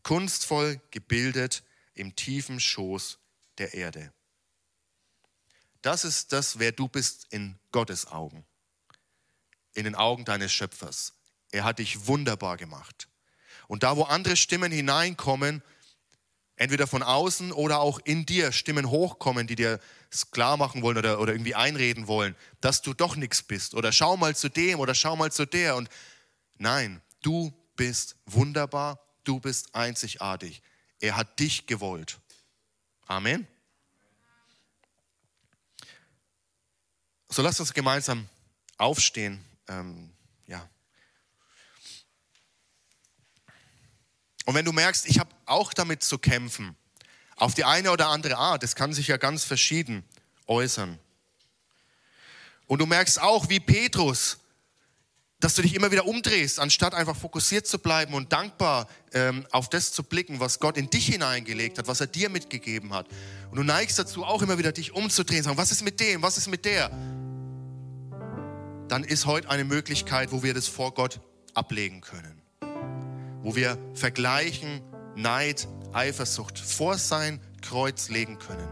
kunstvoll 0.03 0.79
gebildet 0.91 1.63
im 1.93 2.15
tiefen 2.15 2.59
Schoß 2.59 3.19
der 3.57 3.73
Erde. 3.73 4.13
Das 5.81 6.05
ist 6.05 6.31
das, 6.31 6.59
wer 6.59 6.71
du 6.71 6.87
bist 6.87 7.27
in 7.31 7.57
Gottes 7.71 8.05
Augen, 8.07 8.45
in 9.73 9.83
den 9.83 9.95
Augen 9.95 10.25
deines 10.25 10.51
Schöpfers. 10.51 11.13
Er 11.51 11.63
hat 11.63 11.79
dich 11.79 12.05
wunderbar 12.05 12.57
gemacht. 12.57 13.07
Und 13.67 13.83
da, 13.83 13.97
wo 13.97 14.03
andere 14.03 14.35
Stimmen 14.35 14.71
hineinkommen, 14.71 15.63
entweder 16.55 16.85
von 16.85 17.01
außen 17.01 17.51
oder 17.51 17.79
auch 17.79 17.99
in 18.03 18.25
dir 18.25 18.51
Stimmen 18.51 18.89
hochkommen, 18.89 19.47
die 19.47 19.55
dir 19.55 19.79
klar 20.31 20.57
machen 20.57 20.81
wollen 20.81 20.97
oder, 20.97 21.19
oder 21.19 21.33
irgendwie 21.33 21.55
einreden 21.55 22.07
wollen, 22.07 22.35
dass 22.59 22.81
du 22.81 22.93
doch 22.93 23.15
nichts 23.15 23.41
bist. 23.41 23.73
Oder 23.73 23.91
schau 23.91 24.17
mal 24.17 24.35
zu 24.35 24.49
dem 24.49 24.79
oder 24.79 24.93
schau 24.93 25.15
mal 25.15 25.31
zu 25.31 25.45
der. 25.45 25.75
Und 25.75 25.89
nein, 26.57 27.01
du 27.21 27.53
bist 27.75 28.17
wunderbar, 28.25 28.99
du 29.23 29.39
bist 29.39 29.73
einzigartig. 29.73 30.61
Er 30.99 31.15
hat 31.15 31.39
dich 31.39 31.65
gewollt. 31.65 32.19
Amen. 33.07 33.47
So 37.29 37.41
lasst 37.41 37.61
uns 37.61 37.73
gemeinsam 37.73 38.27
aufstehen. 38.77 39.43
Ähm, 39.67 40.13
ja. 40.47 40.69
Und 44.45 44.55
wenn 44.55 44.65
du 44.65 44.73
merkst, 44.73 45.05
ich 45.05 45.19
habe 45.19 45.33
auch 45.45 45.73
damit 45.73 46.03
zu 46.03 46.17
kämpfen, 46.17 46.75
auf 47.41 47.55
die 47.55 47.65
eine 47.65 47.91
oder 47.91 48.09
andere 48.09 48.37
Art, 48.37 48.61
das 48.61 48.75
kann 48.75 48.93
sich 48.93 49.07
ja 49.07 49.17
ganz 49.17 49.43
verschieden 49.43 50.03
äußern. 50.45 50.99
Und 52.67 52.79
du 52.79 52.85
merkst 52.85 53.19
auch, 53.19 53.49
wie 53.49 53.59
Petrus, 53.59 54.37
dass 55.39 55.55
du 55.55 55.63
dich 55.63 55.73
immer 55.73 55.91
wieder 55.91 56.05
umdrehst, 56.05 56.59
anstatt 56.59 56.93
einfach 56.93 57.15
fokussiert 57.15 57.65
zu 57.65 57.79
bleiben 57.79 58.13
und 58.13 58.31
dankbar 58.31 58.87
ähm, 59.11 59.47
auf 59.49 59.69
das 59.69 59.91
zu 59.91 60.03
blicken, 60.03 60.39
was 60.39 60.59
Gott 60.59 60.77
in 60.77 60.91
dich 60.91 61.07
hineingelegt 61.07 61.79
hat, 61.79 61.87
was 61.87 61.99
er 61.99 62.05
dir 62.05 62.29
mitgegeben 62.29 62.93
hat. 62.93 63.07
Und 63.49 63.57
du 63.57 63.63
neigst 63.63 63.97
dazu 63.97 64.23
auch 64.23 64.43
immer 64.43 64.59
wieder, 64.59 64.71
dich 64.71 64.93
umzudrehen, 64.93 65.41
sagen, 65.41 65.57
was 65.57 65.71
ist 65.71 65.81
mit 65.81 65.99
dem, 65.99 66.21
was 66.21 66.37
ist 66.37 66.47
mit 66.47 66.63
der? 66.63 66.89
Dann 68.87 69.03
ist 69.03 69.25
heute 69.25 69.49
eine 69.49 69.63
Möglichkeit, 69.63 70.31
wo 70.31 70.43
wir 70.43 70.53
das 70.53 70.67
vor 70.67 70.93
Gott 70.93 71.19
ablegen 71.55 72.01
können. 72.01 72.39
Wo 73.41 73.55
wir 73.55 73.79
vergleichen, 73.95 74.83
Neid, 75.15 75.67
Eifersucht 75.93 76.59
vor 76.59 76.97
sein 76.97 77.39
Kreuz 77.61 78.09
legen 78.09 78.39
können. 78.39 78.67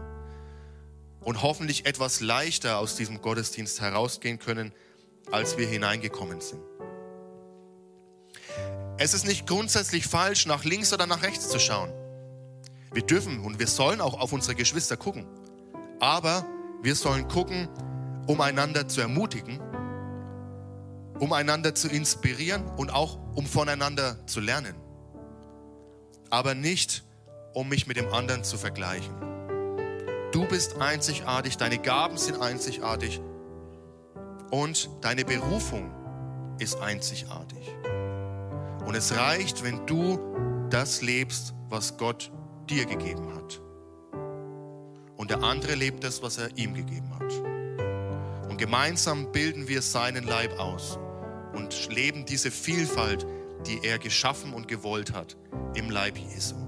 Und 1.20 1.42
hoffentlich 1.42 1.86
etwas 1.86 2.20
leichter 2.20 2.78
aus 2.78 2.96
diesem 2.96 3.20
Gottesdienst 3.20 3.80
herausgehen 3.80 4.38
können, 4.38 4.72
als 5.30 5.58
wir 5.58 5.66
hineingekommen 5.66 6.40
sind. 6.40 6.62
Es 8.98 9.14
ist 9.14 9.26
nicht 9.26 9.46
grundsätzlich 9.46 10.06
falsch, 10.06 10.46
nach 10.46 10.64
links 10.64 10.92
oder 10.92 11.06
nach 11.06 11.22
rechts 11.22 11.48
zu 11.48 11.58
schauen. 11.58 11.92
Wir 12.92 13.02
dürfen 13.02 13.40
und 13.40 13.58
wir 13.58 13.66
sollen 13.66 14.00
auch 14.00 14.18
auf 14.18 14.32
unsere 14.32 14.54
Geschwister 14.54 14.96
gucken. 14.96 15.26
Aber 16.00 16.44
wir 16.82 16.94
sollen 16.94 17.28
gucken, 17.28 17.68
um 18.26 18.40
einander 18.40 18.88
zu 18.88 19.00
ermutigen, 19.00 19.60
um 21.18 21.32
einander 21.32 21.74
zu 21.74 21.88
inspirieren 21.88 22.66
und 22.76 22.90
auch 22.90 23.18
um 23.34 23.46
voneinander 23.46 24.26
zu 24.26 24.40
lernen. 24.40 24.74
Aber 26.30 26.54
nicht, 26.54 27.04
um 27.54 27.68
mich 27.68 27.86
mit 27.86 27.96
dem 27.96 28.12
anderen 28.12 28.44
zu 28.44 28.56
vergleichen. 28.58 29.14
Du 30.32 30.46
bist 30.46 30.80
einzigartig, 30.80 31.56
deine 31.56 31.78
Gaben 31.78 32.16
sind 32.16 32.40
einzigartig 32.40 33.20
und 34.50 34.88
deine 35.00 35.24
Berufung 35.24 35.90
ist 36.58 36.80
einzigartig. 36.80 37.74
Und 38.86 38.94
es 38.94 39.16
reicht, 39.16 39.64
wenn 39.64 39.86
du 39.86 40.18
das 40.70 41.02
lebst, 41.02 41.54
was 41.68 41.96
Gott 41.96 42.30
dir 42.68 42.86
gegeben 42.86 43.34
hat. 43.34 43.60
Und 45.16 45.30
der 45.30 45.42
andere 45.42 45.74
lebt 45.74 46.04
das, 46.04 46.22
was 46.22 46.38
er 46.38 46.56
ihm 46.56 46.74
gegeben 46.74 47.10
hat. 47.18 48.48
Und 48.48 48.56
gemeinsam 48.56 49.32
bilden 49.32 49.68
wir 49.68 49.82
seinen 49.82 50.24
Leib 50.24 50.58
aus 50.58 50.98
und 51.52 51.88
leben 51.94 52.24
diese 52.24 52.50
Vielfalt, 52.50 53.26
die 53.66 53.80
er 53.84 53.98
geschaffen 53.98 54.54
und 54.54 54.68
gewollt 54.68 55.12
hat 55.12 55.36
im 55.74 55.90
Leib 55.90 56.16
Jesu. 56.16 56.59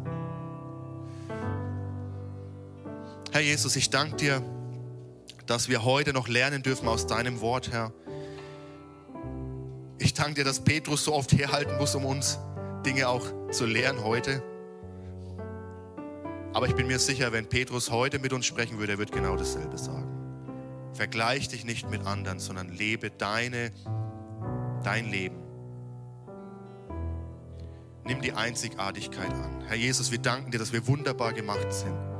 Herr 3.33 3.41
Jesus, 3.41 3.77
ich 3.77 3.91
danke 3.91 4.17
dir 4.17 4.43
dass 5.47 5.69
wir 5.69 5.85
heute 5.85 6.13
noch 6.13 6.29
lernen 6.29 6.63
dürfen 6.63 6.89
aus 6.89 7.07
deinem 7.07 7.41
Wort, 7.41 7.71
Herr. 7.71 7.93
Ich 9.99 10.15
danke 10.15 10.35
dir, 10.35 10.45
dass 10.45 10.61
Petrus 10.61 11.05
so 11.05 11.15
oft 11.15 11.33
herhalten 11.33 11.77
muss, 11.79 11.95
um 11.95 12.05
uns 12.05 12.39
Dinge 12.85 13.09
auch 13.09 13.27
zu 13.51 13.67
lehren 13.67 14.03
heute. 14.03 14.43
Aber 16.53 16.67
ich 16.67 16.75
bin 16.75 16.87
mir 16.87 16.99
sicher, 16.99 17.33
wenn 17.33 17.49
Petrus 17.49 17.91
heute 17.91 18.19
mit 18.19 18.33
uns 18.33 18.47
sprechen 18.47 18.79
würde, 18.79 18.93
er 18.93 18.99
wird 18.99 19.13
genau 19.13 19.37
dasselbe 19.37 19.79
sagen. 19.79 20.09
Vergleich 20.93 21.49
dich 21.49 21.65
nicht 21.65 21.89
mit 21.89 22.07
anderen, 22.07 22.39
sondern 22.39 22.69
lebe 22.69 23.11
deine, 23.11 23.73
dein 24.85 25.11
Leben. 25.11 25.37
Nimm 28.05 28.21
die 28.21 28.33
Einzigartigkeit 28.33 29.33
an. 29.33 29.63
Herr 29.67 29.77
Jesus, 29.77 30.11
wir 30.11 30.19
danken 30.19 30.51
dir, 30.51 30.59
dass 30.59 30.73
wir 30.73 30.87
wunderbar 30.87 31.33
gemacht 31.33 31.73
sind. 31.73 32.12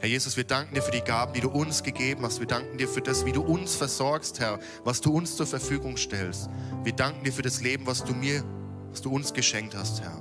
Herr 0.00 0.08
Jesus, 0.08 0.36
wir 0.36 0.44
danken 0.44 0.74
dir 0.74 0.82
für 0.82 0.90
die 0.90 1.00
Gaben, 1.00 1.32
die 1.32 1.40
du 1.40 1.48
uns 1.48 1.82
gegeben 1.82 2.24
hast. 2.24 2.40
Wir 2.40 2.46
danken 2.46 2.76
dir 2.76 2.88
für 2.88 3.00
das, 3.00 3.24
wie 3.24 3.32
du 3.32 3.42
uns 3.42 3.74
versorgst, 3.74 4.40
Herr, 4.40 4.58
was 4.84 5.00
du 5.00 5.14
uns 5.14 5.36
zur 5.36 5.46
Verfügung 5.46 5.96
stellst. 5.96 6.50
Wir 6.82 6.92
danken 6.92 7.24
dir 7.24 7.32
für 7.32 7.42
das 7.42 7.62
Leben, 7.62 7.86
was 7.86 8.04
du 8.04 8.12
mir, 8.12 8.44
was 8.90 9.00
du 9.00 9.10
uns 9.10 9.32
geschenkt 9.32 9.74
hast, 9.74 10.02
Herr. 10.02 10.20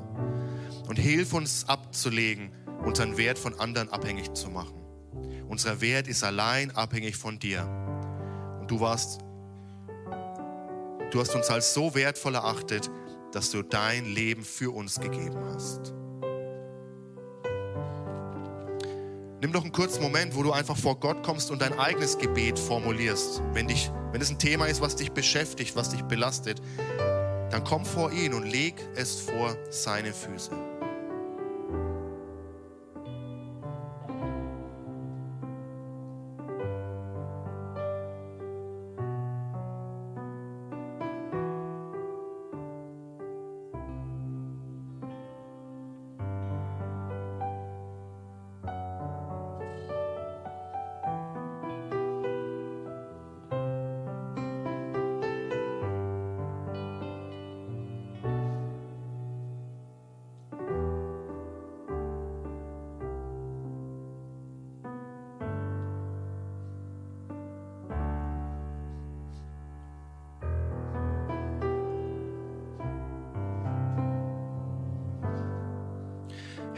Und 0.88 0.98
hilf 0.98 1.34
uns 1.34 1.68
abzulegen, 1.68 2.52
unseren 2.86 3.18
Wert 3.18 3.38
von 3.38 3.60
anderen 3.60 3.90
abhängig 3.90 4.34
zu 4.34 4.50
machen. 4.50 4.80
Unser 5.50 5.82
Wert 5.82 6.08
ist 6.08 6.24
allein 6.24 6.72
abhängig 6.72 7.16
von 7.16 7.40
dir. 7.40 7.64
Und 8.60 8.72
du 8.72 8.80
warst, 8.80 9.20
du 11.12 11.20
hast 11.20 11.36
uns 11.36 11.50
als 11.50 11.74
so 11.74 11.94
wertvoll 11.96 12.36
erachtet, 12.36 12.90
dass 13.34 13.52
du 13.52 13.64
dein 13.64 14.06
Leben 14.06 14.44
für 14.44 14.74
uns 14.74 15.00
gegeben 15.00 15.44
hast. 15.54 15.94
Nimm 19.44 19.52
doch 19.52 19.64
einen 19.64 19.74
kurzen 19.74 20.02
Moment, 20.02 20.38
wo 20.38 20.44
du 20.44 20.54
einfach 20.54 20.78
vor 20.78 20.98
Gott 20.98 21.22
kommst 21.22 21.52
und 21.52 21.62
dein 21.62 21.78
eigenes 21.78 22.18
Gebet 22.18 22.58
formulierst. 22.58 23.42
Wenn, 23.52 23.68
dich, 23.68 23.92
wenn 24.14 24.22
es 24.22 24.30
ein 24.30 24.40
Thema 24.40 24.68
ist, 24.68 24.80
was 24.80 24.96
dich 24.96 25.12
beschäftigt, 25.12 25.76
was 25.76 25.90
dich 25.90 26.02
belastet, 26.04 26.62
dann 27.52 27.62
komm 27.66 27.84
vor 27.84 28.14
ihn 28.14 28.34
und 28.34 28.50
leg 28.50 28.76
es 28.96 29.20
vor 29.20 29.58
seine 29.70 30.14
Füße. 30.14 30.52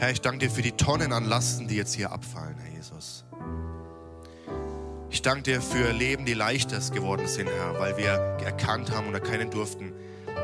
Herr, 0.06 0.12
ich 0.12 0.20
danke 0.20 0.46
dir 0.46 0.50
für 0.52 0.62
die 0.62 0.70
Tonnen 0.70 1.12
an 1.12 1.24
Lasten, 1.24 1.66
die 1.66 1.74
jetzt 1.74 1.92
hier 1.92 2.12
abfallen, 2.12 2.56
Herr 2.58 2.72
Jesus. 2.76 3.24
Ich 5.10 5.20
danke 5.20 5.42
dir 5.42 5.60
für 5.60 5.90
Leben, 5.90 6.24
die 6.24 6.34
leichter 6.34 6.78
geworden 6.92 7.26
sind, 7.26 7.48
Herr, 7.48 7.76
weil 7.80 7.96
wir 7.96 8.10
erkannt 8.44 8.92
haben 8.92 9.08
und 9.08 9.14
erkennen 9.14 9.50
durften, 9.50 9.92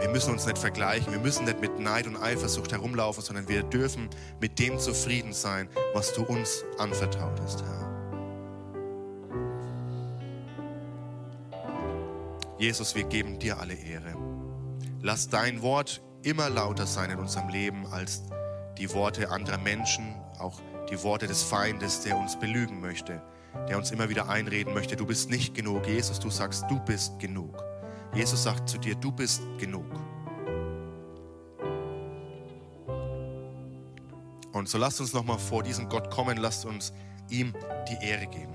wir 0.01 0.09
müssen 0.09 0.33
uns 0.33 0.47
nicht 0.47 0.59
vergleichen, 0.59 1.13
wir 1.13 1.21
müssen 1.21 1.45
nicht 1.45 1.61
mit 1.61 1.79
Neid 1.79 2.09
und 2.09 2.17
Eifersucht 2.17 2.73
herumlaufen, 2.73 3.23
sondern 3.23 3.49
wir 3.49 3.63
dürfen 3.63 4.11
mit 4.41 4.59
dem 4.59 4.81
zufrieden 4.81 5.33
sein, 5.33 5.69
was 5.95 6.13
du 6.13 6.25
uns 6.25 6.65
anvertraut 6.79 7.41
hast, 7.41 7.63
Herr. 7.63 7.89
Jesus, 12.59 12.97
wir 12.97 13.05
geben 13.05 13.39
dir 13.39 13.61
alle 13.61 13.75
Ehre. 13.75 14.17
Lass 15.03 15.29
dein 15.29 15.63
Wort 15.63 16.03
immer 16.25 16.51
lauter 16.51 16.87
sein 16.87 17.11
in 17.13 17.21
unserem 17.21 17.49
Leben 17.49 17.87
als 17.87 18.25
die 18.79 18.93
Worte 18.93 19.31
anderer 19.31 19.59
Menschen, 19.59 20.15
auch 20.39 20.61
die 20.91 21.03
Worte 21.03 21.27
des 21.27 21.43
Feindes, 21.43 22.03
der 22.03 22.17
uns 22.17 22.39
belügen 22.39 22.81
möchte, 22.81 23.23
der 23.69 23.79
uns 23.79 23.91
immer 23.91 24.09
wieder 24.09 24.29
einreden 24.29 24.75
möchte, 24.75 24.97
du 24.97 25.07
bist 25.07 25.31
nicht 25.31 25.55
genug. 25.55 25.87
Jesus, 25.87 26.19
du 26.19 26.31
sagst, 26.31 26.65
du 26.69 26.79
bist 26.81 27.19
genug. 27.19 27.63
Jesus 28.15 28.43
sagt 28.43 28.69
zu 28.69 28.79
dir, 28.79 28.95
du 28.95 29.11
bist 29.11 29.43
genug. 29.59 29.87
Und 34.53 34.69
so 34.69 34.79
lasst 34.79 35.01
uns 35.01 35.13
nochmal 35.13 35.39
vor 35.39 35.63
diesen 35.63 35.89
Gott 35.89 36.11
kommen, 36.11 36.37
lasst 36.37 36.67
uns 36.67 36.93
ihm 37.31 37.55
die 37.89 38.07
Ehre 38.07 38.27
geben. 38.27 38.52